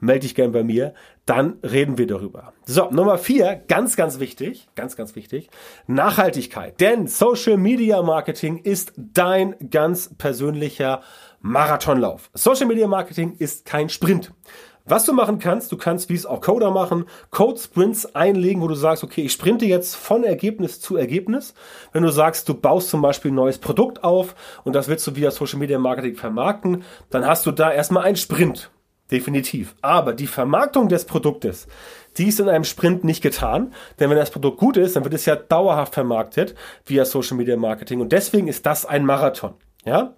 melde 0.00 0.20
dich 0.20 0.34
gern 0.34 0.52
bei 0.52 0.62
mir, 0.62 0.94
dann 1.26 1.58
reden 1.62 1.98
wir 1.98 2.06
darüber. 2.06 2.52
So, 2.66 2.90
Nummer 2.90 3.18
vier, 3.18 3.62
ganz, 3.68 3.96
ganz 3.96 4.20
wichtig, 4.20 4.68
ganz, 4.74 4.96
ganz 4.96 5.16
wichtig, 5.16 5.48
Nachhaltigkeit. 5.86 6.80
Denn 6.80 7.06
Social 7.06 7.56
Media 7.56 8.02
Marketing 8.02 8.58
ist 8.58 8.92
dein 8.96 9.54
ganz 9.70 10.14
persönlicher 10.16 11.02
Marathonlauf. 11.40 12.30
Social 12.34 12.66
Media 12.66 12.86
Marketing 12.86 13.34
ist 13.38 13.64
kein 13.64 13.88
Sprint. 13.88 14.32
Was 14.86 15.06
du 15.06 15.14
machen 15.14 15.38
kannst, 15.38 15.72
du 15.72 15.78
kannst, 15.78 16.10
wie 16.10 16.14
es 16.14 16.26
auch 16.26 16.42
Coder 16.42 16.70
machen, 16.70 17.06
Code-Sprints 17.30 18.14
einlegen, 18.14 18.60
wo 18.60 18.68
du 18.68 18.74
sagst, 18.74 19.02
okay, 19.02 19.22
ich 19.22 19.32
sprinte 19.32 19.64
jetzt 19.64 19.96
von 19.96 20.24
Ergebnis 20.24 20.78
zu 20.78 20.98
Ergebnis. 20.98 21.54
Wenn 21.92 22.02
du 22.02 22.10
sagst, 22.10 22.50
du 22.50 22.54
baust 22.54 22.90
zum 22.90 23.00
Beispiel 23.00 23.30
ein 23.30 23.36
neues 23.36 23.56
Produkt 23.56 24.04
auf 24.04 24.34
und 24.62 24.74
das 24.74 24.88
willst 24.88 25.06
du 25.06 25.16
via 25.16 25.30
Social 25.30 25.58
Media 25.58 25.78
Marketing 25.78 26.16
vermarkten, 26.16 26.84
dann 27.08 27.26
hast 27.26 27.46
du 27.46 27.50
da 27.50 27.72
erstmal 27.72 28.04
einen 28.04 28.16
Sprint. 28.16 28.70
Definitiv. 29.10 29.74
Aber 29.80 30.12
die 30.12 30.26
Vermarktung 30.26 30.90
des 30.90 31.06
Produktes, 31.06 31.66
die 32.18 32.28
ist 32.28 32.40
in 32.40 32.50
einem 32.50 32.64
Sprint 32.64 33.04
nicht 33.04 33.22
getan. 33.22 33.72
Denn 33.98 34.10
wenn 34.10 34.18
das 34.18 34.30
Produkt 34.30 34.58
gut 34.58 34.76
ist, 34.76 34.96
dann 34.96 35.04
wird 35.04 35.14
es 35.14 35.24
ja 35.24 35.34
dauerhaft 35.34 35.94
vermarktet 35.94 36.54
via 36.84 37.06
Social 37.06 37.38
Media 37.38 37.56
Marketing. 37.56 38.02
Und 38.02 38.12
deswegen 38.12 38.48
ist 38.48 38.66
das 38.66 38.84
ein 38.84 39.06
Marathon. 39.06 39.54
Ja? 39.86 40.14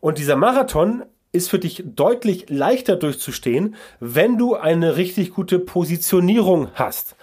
Und 0.00 0.18
dieser 0.18 0.36
Marathon 0.36 1.04
ist 1.32 1.50
für 1.50 1.58
dich 1.58 1.84
deutlich 1.86 2.48
leichter 2.48 2.96
durchzustehen, 2.96 3.76
wenn 4.00 4.36
du 4.38 4.54
eine 4.54 4.96
richtig 4.96 5.30
gute 5.32 5.58
Positionierung 5.58 6.68
hast. 6.74 7.16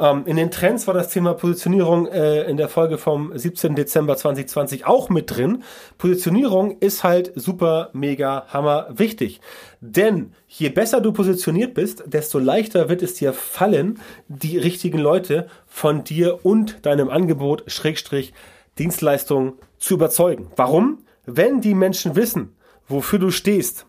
Ähm, 0.00 0.22
in 0.24 0.36
den 0.36 0.50
Trends 0.50 0.86
war 0.86 0.94
das 0.94 1.10
Thema 1.10 1.34
Positionierung 1.34 2.06
äh, 2.06 2.44
in 2.44 2.56
der 2.56 2.70
Folge 2.70 2.96
vom 2.96 3.36
17. 3.36 3.74
Dezember 3.74 4.16
2020 4.16 4.86
auch 4.86 5.10
mit 5.10 5.30
drin. 5.30 5.62
Positionierung 5.98 6.78
ist 6.80 7.04
halt 7.04 7.32
super, 7.34 7.90
mega, 7.92 8.46
hammer 8.48 8.88
wichtig. 8.90 9.40
Denn 9.80 10.32
je 10.48 10.70
besser 10.70 11.02
du 11.02 11.12
positioniert 11.12 11.74
bist, 11.74 12.04
desto 12.06 12.38
leichter 12.38 12.88
wird 12.88 13.02
es 13.02 13.14
dir 13.14 13.34
fallen, 13.34 14.00
die 14.28 14.56
richtigen 14.56 14.98
Leute 14.98 15.48
von 15.66 16.02
dir 16.02 16.44
und 16.44 16.86
deinem 16.86 17.10
Angebot, 17.10 17.64
Schrägstrich, 17.66 18.32
Dienstleistung 18.78 19.58
zu 19.78 19.94
überzeugen. 19.94 20.50
Warum? 20.56 21.04
Wenn 21.26 21.60
die 21.60 21.74
Menschen 21.74 22.16
wissen, 22.16 22.56
wofür 22.90 23.18
du 23.18 23.30
stehst, 23.30 23.86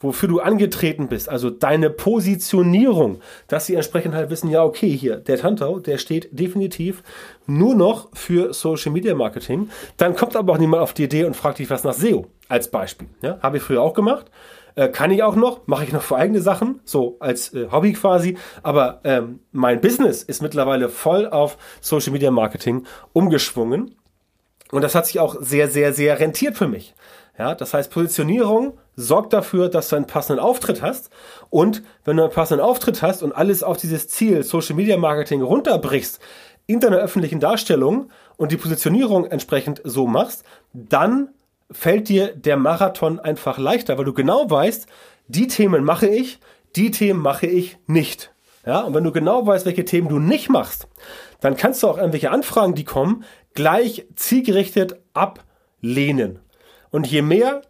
wofür 0.00 0.28
du 0.28 0.40
angetreten 0.40 1.08
bist, 1.08 1.28
also 1.28 1.50
deine 1.50 1.90
Positionierung, 1.90 3.20
dass 3.48 3.66
sie 3.66 3.74
entsprechend 3.74 4.14
halt 4.14 4.30
wissen, 4.30 4.50
ja, 4.50 4.62
okay, 4.62 4.90
hier, 4.90 5.16
der 5.16 5.38
Tantau, 5.38 5.78
der 5.78 5.98
steht 5.98 6.38
definitiv 6.38 7.02
nur 7.46 7.74
noch 7.74 8.08
für 8.14 8.52
Social 8.52 8.92
Media 8.92 9.14
Marketing. 9.14 9.70
Dann 9.96 10.14
kommt 10.14 10.36
aber 10.36 10.52
auch 10.52 10.58
niemand 10.58 10.82
auf 10.82 10.92
die 10.92 11.04
Idee 11.04 11.24
und 11.24 11.34
fragt 11.34 11.58
dich 11.58 11.70
was 11.70 11.84
nach 11.84 11.94
SEO 11.94 12.26
als 12.48 12.70
Beispiel. 12.70 13.08
Ja, 13.22 13.38
habe 13.40 13.56
ich 13.56 13.62
früher 13.62 13.82
auch 13.82 13.94
gemacht. 13.94 14.30
Äh, 14.74 14.88
kann 14.90 15.10
ich 15.10 15.22
auch 15.22 15.36
noch, 15.36 15.66
mache 15.66 15.84
ich 15.84 15.92
noch 15.92 16.02
für 16.02 16.16
eigene 16.16 16.42
Sachen, 16.42 16.80
so 16.84 17.16
als 17.18 17.54
äh, 17.54 17.68
Hobby 17.72 17.94
quasi. 17.94 18.36
Aber 18.62 19.00
ähm, 19.04 19.40
mein 19.50 19.80
Business 19.80 20.22
ist 20.22 20.42
mittlerweile 20.42 20.90
voll 20.90 21.26
auf 21.26 21.56
Social 21.80 22.12
Media 22.12 22.30
Marketing 22.30 22.84
umgeschwungen. 23.14 23.94
Und 24.72 24.82
das 24.82 24.94
hat 24.94 25.06
sich 25.06 25.18
auch 25.20 25.36
sehr, 25.40 25.68
sehr, 25.68 25.94
sehr 25.94 26.20
rentiert 26.20 26.58
für 26.58 26.68
mich. 26.68 26.94
Ja, 27.38 27.54
das 27.54 27.74
heißt, 27.74 27.90
Positionierung 27.90 28.78
sorgt 28.94 29.32
dafür, 29.32 29.68
dass 29.68 29.88
du 29.88 29.96
einen 29.96 30.06
passenden 30.06 30.42
Auftritt 30.42 30.80
hast. 30.80 31.10
Und 31.50 31.82
wenn 32.04 32.16
du 32.16 32.24
einen 32.24 32.32
passenden 32.32 32.64
Auftritt 32.64 33.02
hast 33.02 33.22
und 33.22 33.32
alles 33.32 33.62
auf 33.62 33.76
dieses 33.76 34.08
Ziel 34.08 34.42
Social 34.42 34.74
Media 34.74 34.96
Marketing 34.96 35.42
runterbrichst, 35.42 36.18
in 36.66 36.80
deiner 36.80 36.96
öffentlichen 36.96 37.40
Darstellung 37.40 38.10
und 38.36 38.52
die 38.52 38.56
Positionierung 38.56 39.26
entsprechend 39.26 39.80
so 39.84 40.06
machst, 40.06 40.44
dann 40.72 41.28
fällt 41.70 42.08
dir 42.08 42.34
der 42.34 42.56
Marathon 42.56 43.20
einfach 43.20 43.58
leichter, 43.58 43.98
weil 43.98 44.04
du 44.04 44.12
genau 44.12 44.50
weißt, 44.50 44.86
die 45.28 45.46
Themen 45.46 45.84
mache 45.84 46.08
ich, 46.08 46.40
die 46.74 46.90
Themen 46.90 47.20
mache 47.20 47.46
ich 47.46 47.78
nicht. 47.86 48.32
Ja, 48.64 48.80
und 48.80 48.94
wenn 48.94 49.04
du 49.04 49.12
genau 49.12 49.46
weißt, 49.46 49.66
welche 49.66 49.84
Themen 49.84 50.08
du 50.08 50.18
nicht 50.18 50.48
machst, 50.48 50.88
dann 51.40 51.56
kannst 51.56 51.82
du 51.82 51.88
auch 51.88 51.98
irgendwelche 51.98 52.30
Anfragen, 52.30 52.74
die 52.74 52.84
kommen, 52.84 53.24
gleich 53.54 54.06
zielgerichtet 54.16 54.96
ablehnen. 55.14 56.40
Und 56.96 57.06
je 57.06 57.20
mehr 57.20 57.60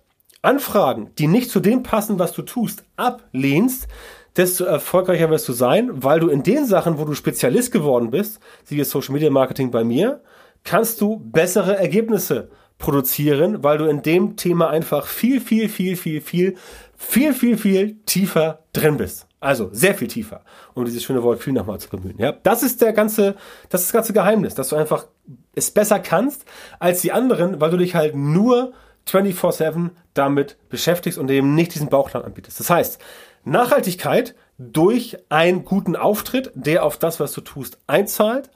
Anfragen, 0.40 1.10
die 1.18 1.26
nicht 1.26 1.50
zu 1.50 1.58
dem 1.58 1.82
passen, 1.82 2.20
was 2.20 2.32
du 2.32 2.42
tust, 2.42 2.84
ablehnst, 2.94 3.88
desto 4.36 4.62
erfolgreicher 4.62 5.28
wirst 5.30 5.48
du 5.48 5.52
sein, 5.52 5.90
weil 5.92 6.20
du 6.20 6.28
in 6.28 6.44
den 6.44 6.64
Sachen, 6.64 6.96
wo 6.96 7.04
du 7.04 7.12
Spezialist 7.12 7.72
geworden 7.72 8.12
bist, 8.12 8.38
siehe 8.62 8.84
Social 8.84 9.14
Media 9.14 9.28
Marketing 9.28 9.72
bei 9.72 9.82
mir, 9.82 10.22
kannst 10.62 11.00
du 11.00 11.18
bessere 11.18 11.76
Ergebnisse 11.76 12.50
produzieren, 12.78 13.64
weil 13.64 13.78
du 13.78 13.86
in 13.86 14.02
dem 14.02 14.36
Thema 14.36 14.70
einfach 14.70 15.08
viel, 15.08 15.40
viel, 15.40 15.68
viel, 15.68 15.96
viel, 15.96 16.20
viel, 16.20 16.54
viel, 16.96 17.32
viel, 17.32 17.58
viel 17.58 17.96
tiefer 18.06 18.60
drin 18.72 18.96
bist. 18.96 19.26
Also 19.40 19.70
sehr 19.72 19.96
viel 19.96 20.06
tiefer, 20.06 20.42
um 20.74 20.84
dieses 20.84 21.02
schöne 21.02 21.24
Wort 21.24 21.42
viel 21.42 21.52
nochmal 21.52 21.80
zu 21.80 21.88
bemühen. 21.88 22.18
Ja, 22.18 22.30
das 22.30 22.62
ist 22.62 22.80
der 22.80 22.92
ganze, 22.92 23.34
das 23.70 23.80
ist 23.80 23.88
das 23.88 23.92
ganze 23.92 24.12
Geheimnis, 24.12 24.54
dass 24.54 24.68
du 24.68 24.76
einfach 24.76 25.06
es 25.56 25.72
besser 25.72 25.98
kannst 25.98 26.44
als 26.78 27.00
die 27.00 27.10
anderen, 27.10 27.60
weil 27.60 27.72
du 27.72 27.76
dich 27.76 27.96
halt 27.96 28.14
nur 28.14 28.72
24-7 29.08 29.90
damit 30.14 30.56
beschäftigst 30.68 31.18
und 31.18 31.30
eben 31.30 31.54
nicht 31.54 31.74
diesen 31.74 31.88
Bauchladen 31.88 32.26
anbietest. 32.26 32.60
Das 32.60 32.70
heißt, 32.70 33.00
Nachhaltigkeit 33.44 34.34
durch 34.58 35.18
einen 35.28 35.64
guten 35.64 35.96
Auftritt, 35.96 36.50
der 36.54 36.84
auf 36.84 36.96
das, 36.98 37.20
was 37.20 37.32
du 37.32 37.40
tust, 37.40 37.78
einzahlt, 37.86 38.50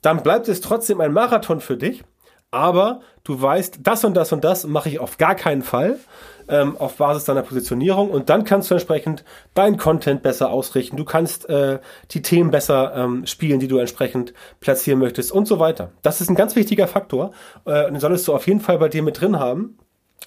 dann 0.00 0.22
bleibt 0.22 0.48
es 0.48 0.60
trotzdem 0.60 1.00
ein 1.00 1.12
Marathon 1.12 1.60
für 1.60 1.76
dich, 1.76 2.02
aber 2.50 3.00
du 3.24 3.40
weißt, 3.40 3.80
das 3.82 4.04
und 4.04 4.14
das 4.14 4.32
und 4.32 4.42
das 4.44 4.66
mache 4.66 4.88
ich 4.88 4.98
auf 4.98 5.16
gar 5.16 5.36
keinen 5.36 5.62
Fall 5.62 5.98
ähm, 6.48 6.76
auf 6.76 6.96
Basis 6.96 7.24
deiner 7.24 7.42
Positionierung 7.42 8.10
und 8.10 8.28
dann 8.28 8.44
kannst 8.44 8.70
du 8.70 8.74
entsprechend 8.74 9.24
deinen 9.54 9.76
Content 9.76 10.22
besser 10.22 10.50
ausrichten, 10.50 10.96
du 10.96 11.04
kannst 11.04 11.48
äh, 11.48 11.78
die 12.10 12.20
Themen 12.20 12.50
besser 12.50 12.94
ähm, 12.96 13.26
spielen, 13.26 13.60
die 13.60 13.68
du 13.68 13.78
entsprechend 13.78 14.34
platzieren 14.60 14.98
möchtest 14.98 15.30
und 15.30 15.46
so 15.46 15.60
weiter. 15.60 15.92
Das 16.02 16.20
ist 16.20 16.28
ein 16.28 16.34
ganz 16.34 16.56
wichtiger 16.56 16.88
Faktor 16.88 17.30
äh, 17.64 17.86
und 17.86 17.94
den 17.94 18.00
solltest 18.00 18.26
du 18.26 18.34
auf 18.34 18.46
jeden 18.46 18.60
Fall 18.60 18.78
bei 18.78 18.88
dir 18.88 19.02
mit 19.02 19.20
drin 19.20 19.38
haben 19.38 19.78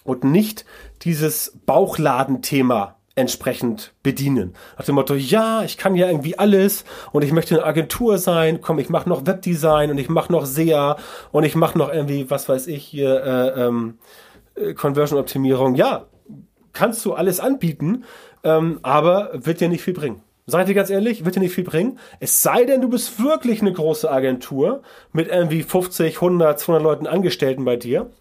und 0.06 0.24
nicht 0.24 0.64
dieses 1.02 1.60
Bauchladenthema 1.66 2.96
entsprechend 3.16 3.94
bedienen. 4.04 4.54
Nach 4.78 4.86
dem 4.86 4.96
Motto, 4.96 5.16
ja, 5.16 5.64
ich 5.64 5.78
kann 5.78 5.96
ja 5.96 6.08
irgendwie 6.08 6.38
alles 6.38 6.86
und 7.12 7.24
ich 7.24 7.32
möchte 7.32 7.56
eine 7.56 7.66
Agentur 7.66 8.18
sein, 8.18 8.62
komm, 8.62 8.78
ich 8.80 8.90
mache 8.90 9.10
noch 9.10 9.26
Webdesign 9.26 9.90
und 9.90 9.98
ich 9.98 10.10
mache 10.10 10.32
noch 10.32 10.46
SEA 10.46 10.98
und 11.32 11.44
ich 11.44 11.56
mache 11.56 11.78
noch 11.78 11.92
irgendwie, 11.92 12.30
was 12.30 12.48
weiß 12.48 12.68
ich, 12.68 12.84
hier 12.84 13.24
äh, 13.24 13.66
ähm, 13.66 13.98
äh, 14.56 14.74
Conversion-Optimierung. 14.74 15.76
Ja, 15.76 16.06
kannst 16.74 17.04
du 17.06 17.14
alles 17.14 17.40
anbieten, 17.40 18.04
ähm, 18.44 18.80
aber 18.84 19.32
wird 19.34 19.62
dir 19.62 19.70
nicht 19.70 19.84
viel 19.84 19.94
bringen. 19.94 20.22
Seid 20.46 20.68
ihr 20.68 20.76
ganz 20.76 20.92
ehrlich, 20.92 21.26
wird 21.26 21.36
dir 21.36 21.40
nicht 21.40 21.56
viel 21.56 21.64
bringen. 21.64 21.98
Es 22.20 22.44
sei 22.44 22.66
denn, 22.66 22.82
du 22.82 22.90
bist 22.90 23.24
wirklich 23.24 23.62
eine 23.62 23.74
große 23.74 24.12
Agentur 24.12 24.84
mit 25.12 25.30
irgendwie 25.30 25.64
50, 25.64 26.16
100, 26.16 26.60
200 26.60 26.84
Leuten 26.84 27.08
Angestellten 27.08 27.66
bei 27.66 27.78
dir 27.78 28.12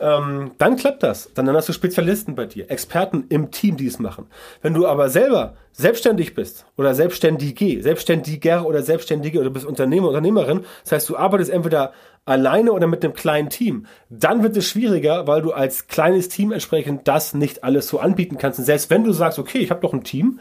ähm, 0.00 0.52
dann 0.58 0.76
klappt 0.76 1.02
das. 1.02 1.30
Dann 1.34 1.48
hast 1.50 1.68
du 1.68 1.72
Spezialisten 1.72 2.34
bei 2.34 2.46
dir, 2.46 2.70
Experten 2.70 3.24
im 3.28 3.50
Team, 3.50 3.76
die 3.76 3.86
es 3.86 3.98
machen. 3.98 4.26
Wenn 4.62 4.74
du 4.74 4.86
aber 4.86 5.08
selber 5.08 5.54
selbstständig 5.72 6.34
bist 6.34 6.66
oder 6.76 6.94
selbstständige, 6.94 7.82
selbstständiger 7.82 8.66
oder 8.66 8.82
selbstständige 8.82 9.40
oder 9.40 9.50
bist 9.50 9.66
Unternehmer, 9.66 10.08
Unternehmerin, 10.08 10.64
das 10.84 10.92
heißt, 10.92 11.08
du 11.08 11.16
arbeitest 11.16 11.50
entweder 11.50 11.92
alleine 12.24 12.72
oder 12.72 12.86
mit 12.86 13.04
einem 13.04 13.14
kleinen 13.14 13.48
Team, 13.48 13.86
dann 14.10 14.42
wird 14.42 14.56
es 14.56 14.68
schwieriger, 14.68 15.26
weil 15.26 15.42
du 15.42 15.52
als 15.52 15.88
kleines 15.88 16.28
Team 16.28 16.52
entsprechend 16.52 17.08
das 17.08 17.34
nicht 17.34 17.64
alles 17.64 17.88
so 17.88 17.98
anbieten 17.98 18.38
kannst. 18.38 18.58
Und 18.58 18.66
selbst 18.66 18.90
wenn 18.90 19.04
du 19.04 19.12
sagst, 19.12 19.38
okay, 19.38 19.58
ich 19.58 19.70
habe 19.70 19.80
doch 19.80 19.92
ein 19.92 20.04
Team 20.04 20.38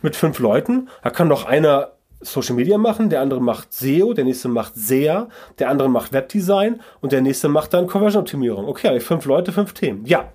mit 0.00 0.16
fünf 0.16 0.38
Leuten, 0.38 0.88
da 1.02 1.10
kann 1.10 1.28
doch 1.28 1.44
einer 1.44 1.92
Social 2.24 2.54
Media 2.54 2.78
machen, 2.78 3.10
der 3.10 3.20
andere 3.20 3.40
macht 3.40 3.72
SEO, 3.72 4.14
der 4.14 4.24
nächste 4.24 4.48
macht 4.48 4.74
SEA, 4.76 5.28
der 5.58 5.70
andere 5.70 5.88
macht 5.88 6.12
Webdesign 6.12 6.80
und 7.00 7.12
der 7.12 7.20
nächste 7.20 7.48
macht 7.48 7.74
dann 7.74 7.86
Conversion 7.86 8.22
Optimierung. 8.22 8.66
Okay, 8.66 8.88
habe 8.88 8.98
ich 8.98 9.04
fünf 9.04 9.24
Leute, 9.24 9.52
fünf 9.52 9.72
Themen. 9.72 10.04
Ja. 10.06 10.32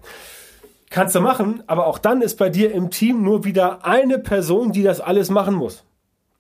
Kannst 0.90 1.14
du 1.14 1.22
machen, 1.22 1.64
aber 1.68 1.86
auch 1.86 2.00
dann 2.00 2.22
ist 2.22 2.38
bei 2.38 2.50
dir 2.50 2.72
im 2.72 2.90
Team 2.90 3.22
nur 3.22 3.44
wieder 3.44 3.86
eine 3.86 4.18
Person, 4.18 4.72
die 4.72 4.82
das 4.82 5.00
alles 5.00 5.30
machen 5.30 5.54
muss. 5.54 5.84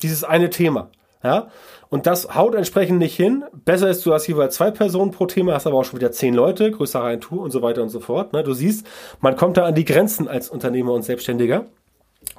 Dieses 0.02 0.24
eine 0.24 0.50
Thema. 0.50 0.90
Ja? 1.24 1.50
Und 1.90 2.08
das 2.08 2.36
haut 2.36 2.56
entsprechend 2.56 3.00
nicht 3.00 3.16
hin. 3.16 3.44
Besser 3.66 3.90
ist, 3.90 4.06
du 4.06 4.14
hast 4.14 4.28
jeweils 4.28 4.56
zwei 4.56 4.72
Personen 4.72 5.12
pro 5.12 5.26
Thema, 5.26 5.54
hast 5.54 5.68
aber 5.68 5.78
auch 5.78 5.84
schon 5.84 6.00
wieder 6.00 6.12
zehn 6.12 6.34
Leute, 6.34 6.72
größere 6.72 7.04
Agentur 7.04 7.42
und 7.42 7.52
so 7.52 7.62
weiter 7.62 7.82
und 7.84 7.90
so 7.90 8.00
fort. 8.00 8.34
Ne? 8.34 8.44
Du 8.44 8.54
siehst, 8.54 8.88
man 9.20 9.36
kommt 9.36 9.58
da 9.58 9.66
an 9.66 9.76
die 9.76 9.86
Grenzen 9.86 10.28
als 10.28 10.50
Unternehmer 10.50 10.94
und 10.94 11.04
Selbstständiger 11.04 11.66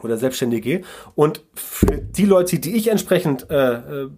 oder 0.03 0.16
Selbstständige. 0.16 0.83
Und 1.14 1.42
für 1.55 1.98
die 1.98 2.24
Leute, 2.24 2.59
die 2.59 2.76
ich 2.76 2.88
entsprechend 2.88 3.50
äh, 3.50 3.74
äh, 3.74 4.09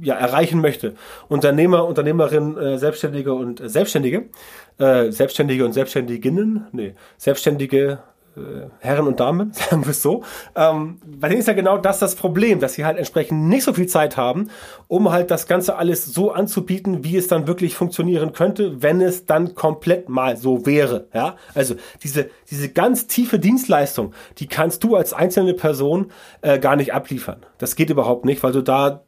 ja, 0.00 0.14
erreichen 0.14 0.60
möchte, 0.60 0.94
Unternehmer, 1.28 1.86
Unternehmerinnen, 1.86 2.56
äh, 2.56 2.78
Selbstständige 2.78 3.34
und 3.34 3.60
äh, 3.60 3.68
Selbstständige, 3.68 4.28
äh, 4.78 5.10
Selbstständige 5.10 5.64
und 5.64 5.72
Selbstständiginnen, 5.72 6.66
nee, 6.72 6.94
Selbstständige, 7.16 8.00
äh, 8.36 8.68
Herren 8.80 9.06
und 9.06 9.20
Damen, 9.20 9.52
sagen 9.52 9.84
wir 9.84 9.90
es 9.90 10.02
so, 10.02 10.22
ähm, 10.56 10.98
bei 11.04 11.28
denen 11.28 11.40
ist 11.40 11.46
ja 11.46 11.52
genau 11.52 11.78
das 11.78 11.98
das 11.98 12.14
Problem, 12.14 12.60
dass 12.60 12.74
sie 12.74 12.84
halt 12.84 12.98
entsprechend 12.98 13.48
nicht 13.48 13.64
so 13.64 13.72
viel 13.72 13.86
Zeit 13.86 14.16
haben, 14.16 14.48
um 14.88 15.10
halt 15.10 15.30
das 15.30 15.46
Ganze 15.46 15.76
alles 15.76 16.06
so 16.06 16.32
anzubieten, 16.32 17.04
wie 17.04 17.16
es 17.16 17.28
dann 17.28 17.46
wirklich 17.46 17.74
funktionieren 17.74 18.32
könnte, 18.32 18.82
wenn 18.82 19.00
es 19.00 19.26
dann 19.26 19.54
komplett 19.54 20.08
mal 20.08 20.36
so 20.36 20.66
wäre. 20.66 21.08
Ja, 21.14 21.36
also 21.54 21.74
diese 22.02 22.30
diese 22.50 22.68
ganz 22.70 23.06
tiefe 23.06 23.38
Dienstleistung, 23.38 24.14
die 24.38 24.46
kannst 24.46 24.84
du 24.84 24.96
als 24.96 25.12
einzelne 25.12 25.54
Person 25.54 26.10
äh, 26.40 26.58
gar 26.58 26.76
nicht 26.76 26.94
abliefern. 26.94 27.44
Das 27.58 27.76
geht 27.76 27.90
überhaupt 27.90 28.24
nicht, 28.24 28.42
weil 28.42 28.52
du 28.52 28.62
da 28.62 29.02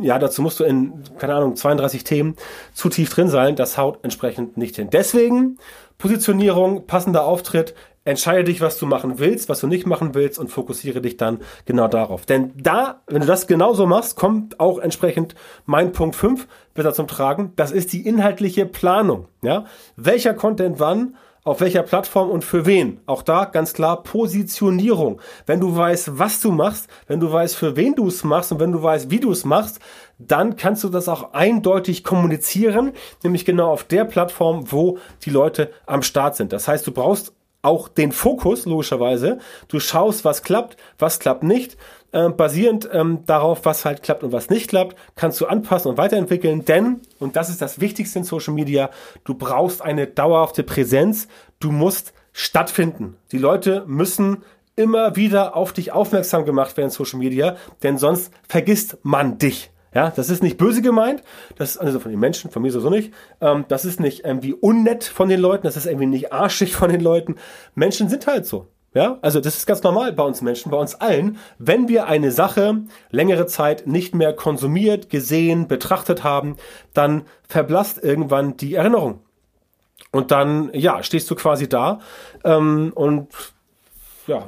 ja, 0.00 0.18
dazu 0.18 0.42
musst 0.42 0.60
du 0.60 0.64
in, 0.64 1.02
keine 1.18 1.34
Ahnung, 1.34 1.56
32 1.56 2.04
Themen 2.04 2.36
zu 2.74 2.88
tief 2.88 3.08
drin 3.10 3.28
sein. 3.28 3.56
Das 3.56 3.78
haut 3.78 4.00
entsprechend 4.02 4.56
nicht 4.56 4.76
hin. 4.76 4.90
Deswegen 4.92 5.58
Positionierung, 5.98 6.86
passender 6.86 7.24
Auftritt, 7.24 7.74
entscheide 8.06 8.44
dich, 8.44 8.60
was 8.60 8.78
du 8.78 8.86
machen 8.86 9.18
willst, 9.18 9.48
was 9.48 9.60
du 9.60 9.66
nicht 9.66 9.86
machen 9.86 10.14
willst 10.14 10.38
und 10.38 10.48
fokussiere 10.48 11.00
dich 11.00 11.16
dann 11.16 11.40
genau 11.66 11.88
darauf. 11.88 12.24
Denn 12.24 12.52
da, 12.56 13.02
wenn 13.06 13.20
du 13.20 13.26
das 13.26 13.46
genauso 13.46 13.84
machst, 13.86 14.16
kommt 14.16 14.58
auch 14.60 14.78
entsprechend 14.78 15.34
mein 15.66 15.92
Punkt 15.92 16.16
5 16.16 16.46
besser 16.72 16.94
zum 16.94 17.08
Tragen. 17.08 17.52
Das 17.56 17.72
ist 17.72 17.92
die 17.92 18.06
inhaltliche 18.06 18.64
Planung. 18.64 19.26
Ja? 19.42 19.64
Welcher 19.96 20.34
Content 20.34 20.78
wann, 20.78 21.16
auf 21.46 21.60
welcher 21.60 21.84
Plattform 21.84 22.28
und 22.30 22.44
für 22.44 22.66
wen. 22.66 23.00
Auch 23.06 23.22
da 23.22 23.44
ganz 23.44 23.72
klar 23.72 24.02
Positionierung. 24.02 25.20
Wenn 25.46 25.60
du 25.60 25.76
weißt, 25.76 26.18
was 26.18 26.40
du 26.40 26.50
machst, 26.50 26.88
wenn 27.06 27.20
du 27.20 27.30
weißt, 27.30 27.54
für 27.54 27.76
wen 27.76 27.94
du 27.94 28.08
es 28.08 28.24
machst 28.24 28.50
und 28.50 28.58
wenn 28.58 28.72
du 28.72 28.82
weißt, 28.82 29.10
wie 29.10 29.20
du 29.20 29.30
es 29.30 29.44
machst, 29.44 29.78
dann 30.18 30.56
kannst 30.56 30.82
du 30.82 30.88
das 30.88 31.08
auch 31.08 31.34
eindeutig 31.34 32.02
kommunizieren, 32.02 32.92
nämlich 33.22 33.44
genau 33.44 33.70
auf 33.70 33.84
der 33.84 34.04
Plattform, 34.04 34.72
wo 34.72 34.98
die 35.24 35.30
Leute 35.30 35.70
am 35.86 36.02
Start 36.02 36.34
sind. 36.34 36.52
Das 36.52 36.66
heißt, 36.66 36.84
du 36.84 36.90
brauchst 36.90 37.35
auch 37.66 37.88
den 37.88 38.12
Fokus, 38.12 38.64
logischerweise. 38.64 39.38
Du 39.68 39.80
schaust, 39.80 40.24
was 40.24 40.42
klappt, 40.42 40.76
was 40.98 41.18
klappt 41.18 41.42
nicht. 41.42 41.76
Ähm, 42.12 42.36
basierend 42.36 42.88
ähm, 42.92 43.24
darauf, 43.26 43.64
was 43.64 43.84
halt 43.84 44.02
klappt 44.02 44.22
und 44.22 44.32
was 44.32 44.48
nicht 44.48 44.68
klappt, 44.68 44.96
kannst 45.16 45.40
du 45.40 45.46
anpassen 45.46 45.90
und 45.90 45.98
weiterentwickeln. 45.98 46.64
Denn, 46.64 47.00
und 47.18 47.36
das 47.36 47.50
ist 47.50 47.60
das 47.60 47.80
Wichtigste 47.80 48.20
in 48.20 48.24
Social 48.24 48.54
Media, 48.54 48.90
du 49.24 49.34
brauchst 49.34 49.82
eine 49.82 50.06
dauerhafte 50.06 50.62
Präsenz. 50.62 51.28
Du 51.60 51.72
musst 51.72 52.14
stattfinden. 52.32 53.16
Die 53.32 53.38
Leute 53.38 53.84
müssen 53.86 54.44
immer 54.76 55.16
wieder 55.16 55.56
auf 55.56 55.72
dich 55.72 55.92
aufmerksam 55.92 56.44
gemacht 56.44 56.76
werden 56.76 56.88
in 56.88 56.92
Social 56.92 57.18
Media, 57.18 57.56
denn 57.82 57.98
sonst 57.98 58.30
vergisst 58.48 58.98
man 59.02 59.38
dich. 59.38 59.70
Ja, 59.96 60.12
das 60.14 60.28
ist 60.28 60.42
nicht 60.42 60.58
böse 60.58 60.82
gemeint, 60.82 61.22
das 61.56 61.70
ist 61.70 61.76
also 61.78 61.98
von 62.00 62.10
den 62.10 62.20
Menschen, 62.20 62.50
von 62.50 62.60
mir 62.60 62.70
sowieso 62.70 62.90
nicht. 62.90 63.14
Ähm, 63.40 63.64
das 63.68 63.86
ist 63.86 63.98
nicht 63.98 64.26
irgendwie 64.26 64.52
unnett 64.52 65.04
von 65.04 65.30
den 65.30 65.40
Leuten, 65.40 65.62
das 65.62 65.78
ist 65.78 65.86
irgendwie 65.86 66.04
nicht 66.04 66.34
arschig 66.34 66.76
von 66.76 66.90
den 66.90 67.00
Leuten. 67.00 67.36
Menschen 67.74 68.10
sind 68.10 68.26
halt 68.26 68.44
so. 68.44 68.66
Ja, 68.92 69.16
also 69.22 69.40
das 69.40 69.56
ist 69.56 69.66
ganz 69.66 69.82
normal 69.82 70.12
bei 70.12 70.22
uns 70.22 70.42
Menschen, 70.42 70.70
bei 70.70 70.76
uns 70.76 70.96
allen. 70.96 71.38
Wenn 71.58 71.88
wir 71.88 72.08
eine 72.08 72.30
Sache 72.30 72.82
längere 73.10 73.46
Zeit 73.46 73.86
nicht 73.86 74.14
mehr 74.14 74.34
konsumiert, 74.34 75.08
gesehen, 75.08 75.66
betrachtet 75.66 76.22
haben, 76.22 76.56
dann 76.92 77.22
verblasst 77.48 78.04
irgendwann 78.04 78.58
die 78.58 78.74
Erinnerung. 78.74 79.20
Und 80.12 80.30
dann, 80.30 80.68
ja, 80.74 81.02
stehst 81.02 81.30
du 81.30 81.34
quasi 81.36 81.70
da 81.70 82.00
ähm, 82.44 82.92
und 82.94 83.28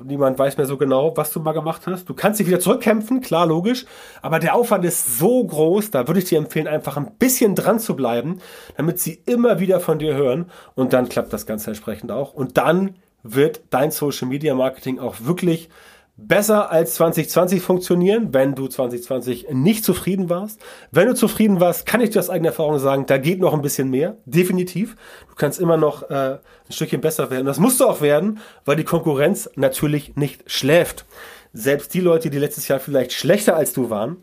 niemand 0.04 0.38
weiß 0.38 0.56
mehr 0.56 0.66
so 0.66 0.76
genau, 0.76 1.16
was 1.16 1.32
du 1.32 1.40
mal 1.40 1.52
gemacht 1.52 1.86
hast. 1.86 2.08
Du 2.08 2.14
kannst 2.14 2.40
dich 2.40 2.46
wieder 2.46 2.60
zurückkämpfen, 2.60 3.20
klar, 3.20 3.46
logisch. 3.46 3.86
Aber 4.22 4.38
der 4.38 4.54
Aufwand 4.54 4.84
ist 4.84 5.18
so 5.18 5.44
groß, 5.44 5.90
da 5.90 6.06
würde 6.06 6.20
ich 6.20 6.26
dir 6.26 6.38
empfehlen, 6.38 6.66
einfach 6.66 6.96
ein 6.96 7.12
bisschen 7.18 7.54
dran 7.54 7.78
zu 7.78 7.96
bleiben, 7.96 8.40
damit 8.76 8.98
sie 8.98 9.22
immer 9.26 9.60
wieder 9.60 9.80
von 9.80 9.98
dir 9.98 10.14
hören. 10.14 10.50
Und 10.74 10.92
dann 10.92 11.08
klappt 11.08 11.32
das 11.32 11.46
Ganze 11.46 11.70
entsprechend 11.70 12.10
auch. 12.12 12.34
Und 12.34 12.56
dann 12.56 12.96
wird 13.22 13.62
dein 13.70 13.90
Social 13.90 14.28
Media 14.28 14.54
Marketing 14.54 14.98
auch 14.98 15.16
wirklich 15.20 15.68
besser 16.18 16.70
als 16.72 16.94
2020 16.96 17.62
funktionieren, 17.62 18.34
wenn 18.34 18.56
du 18.56 18.66
2020 18.66 19.50
nicht 19.52 19.84
zufrieden 19.84 20.28
warst. 20.28 20.60
Wenn 20.90 21.06
du 21.06 21.14
zufrieden 21.14 21.60
warst, 21.60 21.86
kann 21.86 22.00
ich 22.00 22.10
dir 22.10 22.18
aus 22.18 22.28
eigener 22.28 22.48
Erfahrung 22.48 22.78
sagen, 22.80 23.06
da 23.06 23.18
geht 23.18 23.38
noch 23.38 23.54
ein 23.54 23.62
bisschen 23.62 23.88
mehr, 23.88 24.16
definitiv. 24.26 24.96
Du 25.28 25.36
kannst 25.36 25.60
immer 25.60 25.76
noch 25.76 26.10
äh, 26.10 26.14
ein 26.14 26.72
Stückchen 26.72 27.00
besser 27.00 27.30
werden. 27.30 27.46
Das 27.46 27.60
musst 27.60 27.78
du 27.78 27.86
auch 27.86 28.00
werden, 28.00 28.40
weil 28.64 28.74
die 28.74 28.84
Konkurrenz 28.84 29.48
natürlich 29.54 30.16
nicht 30.16 30.50
schläft. 30.50 31.06
Selbst 31.52 31.94
die 31.94 32.00
Leute, 32.00 32.30
die 32.30 32.38
letztes 32.38 32.66
Jahr 32.66 32.80
vielleicht 32.80 33.12
schlechter 33.12 33.54
als 33.56 33.72
du 33.72 33.88
waren, 33.88 34.16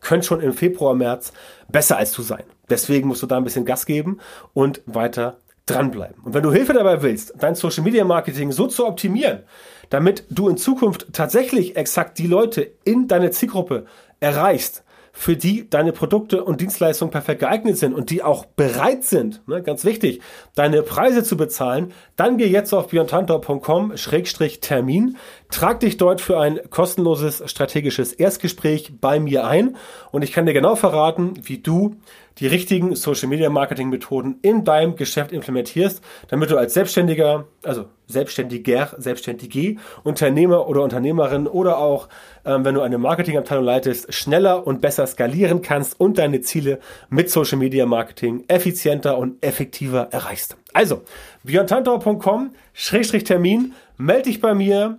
können 0.00 0.22
schon 0.22 0.40
im 0.40 0.54
Februar, 0.54 0.94
März 0.94 1.32
besser 1.68 1.98
als 1.98 2.12
du 2.12 2.22
sein. 2.22 2.44
Deswegen 2.70 3.06
musst 3.06 3.22
du 3.22 3.26
da 3.26 3.36
ein 3.36 3.44
bisschen 3.44 3.66
Gas 3.66 3.84
geben 3.84 4.18
und 4.54 4.80
weiter 4.86 5.36
dranbleiben. 5.66 6.22
Und 6.24 6.32
wenn 6.32 6.42
du 6.42 6.52
Hilfe 6.52 6.72
dabei 6.72 7.02
willst, 7.02 7.34
dein 7.38 7.54
Social 7.54 7.84
Media 7.84 8.04
Marketing 8.04 8.50
so 8.52 8.66
zu 8.66 8.86
optimieren, 8.86 9.40
damit 9.90 10.24
du 10.30 10.48
in 10.48 10.56
Zukunft 10.56 11.08
tatsächlich 11.12 11.76
exakt 11.76 12.18
die 12.18 12.26
Leute 12.26 12.70
in 12.84 13.08
deine 13.08 13.30
Zielgruppe 13.30 13.84
erreichst, 14.20 14.84
für 15.18 15.36
die 15.36 15.68
deine 15.68 15.92
Produkte 15.92 16.44
und 16.44 16.60
Dienstleistungen 16.60 17.10
perfekt 17.10 17.40
geeignet 17.40 17.76
sind 17.76 17.92
und 17.92 18.10
die 18.10 18.22
auch 18.22 18.44
bereit 18.44 19.02
sind, 19.02 19.42
ne, 19.48 19.64
ganz 19.64 19.84
wichtig, 19.84 20.20
deine 20.54 20.82
Preise 20.82 21.24
zu 21.24 21.36
bezahlen, 21.36 21.92
dann 22.14 22.38
geh 22.38 22.46
jetzt 22.46 22.72
auf 22.72 22.86
björntantor.com-termin, 22.88 25.16
trag 25.50 25.80
dich 25.80 25.96
dort 25.96 26.20
für 26.20 26.38
ein 26.38 26.60
kostenloses 26.70 27.42
strategisches 27.46 28.12
Erstgespräch 28.12 28.92
bei 29.00 29.18
mir 29.18 29.44
ein 29.44 29.74
und 30.12 30.22
ich 30.22 30.30
kann 30.30 30.46
dir 30.46 30.54
genau 30.54 30.76
verraten, 30.76 31.34
wie 31.42 31.58
du 31.58 31.96
die 32.40 32.46
richtigen 32.46 32.94
Social 32.94 33.28
Media 33.28 33.50
Marketing 33.50 33.88
Methoden 33.88 34.38
in 34.42 34.64
deinem 34.64 34.96
Geschäft 34.96 35.32
implementierst, 35.32 36.02
damit 36.28 36.50
du 36.50 36.56
als 36.56 36.74
Selbstständiger, 36.74 37.46
also 37.62 37.86
Selbstständiger, 38.06 38.94
Selbstständige, 38.96 39.76
Unternehmer 40.04 40.68
oder 40.68 40.82
Unternehmerin 40.82 41.46
oder 41.46 41.78
auch, 41.78 42.08
ähm, 42.44 42.64
wenn 42.64 42.74
du 42.74 42.80
eine 42.80 42.98
Marketingabteilung 42.98 43.64
leitest, 43.64 44.12
schneller 44.14 44.66
und 44.66 44.80
besser 44.80 45.06
skalieren 45.06 45.62
kannst 45.62 45.98
und 46.00 46.18
deine 46.18 46.40
Ziele 46.40 46.78
mit 47.10 47.30
Social 47.30 47.58
Media 47.58 47.86
Marketing 47.86 48.44
effizienter 48.48 49.18
und 49.18 49.42
effektiver 49.44 50.08
erreichst. 50.10 50.56
Also, 50.72 51.02
björntantor.com, 51.44 52.54
Schrägstrich 52.72 53.24
Termin, 53.24 53.74
melde 53.96 54.24
dich 54.24 54.40
bei 54.40 54.54
mir, 54.54 54.98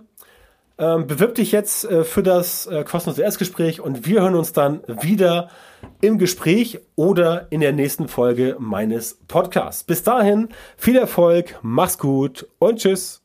ähm, 0.78 1.06
bewirb 1.06 1.34
dich 1.34 1.52
jetzt 1.52 1.84
äh, 1.84 2.04
für 2.04 2.22
das 2.22 2.66
äh, 2.66 2.84
kostenlose 2.84 3.22
Erstgespräch 3.22 3.80
und 3.80 4.06
wir 4.06 4.22
hören 4.22 4.34
uns 4.34 4.52
dann 4.52 4.80
wieder 5.02 5.50
im 6.00 6.18
Gespräch 6.18 6.80
oder 6.96 7.46
in 7.50 7.60
der 7.60 7.72
nächsten 7.72 8.08
Folge 8.08 8.56
meines 8.58 9.18
Podcasts. 9.28 9.84
Bis 9.84 10.02
dahin, 10.02 10.48
viel 10.76 10.96
Erfolg, 10.96 11.58
mach's 11.62 11.98
gut 11.98 12.48
und 12.58 12.78
tschüss. 12.78 13.19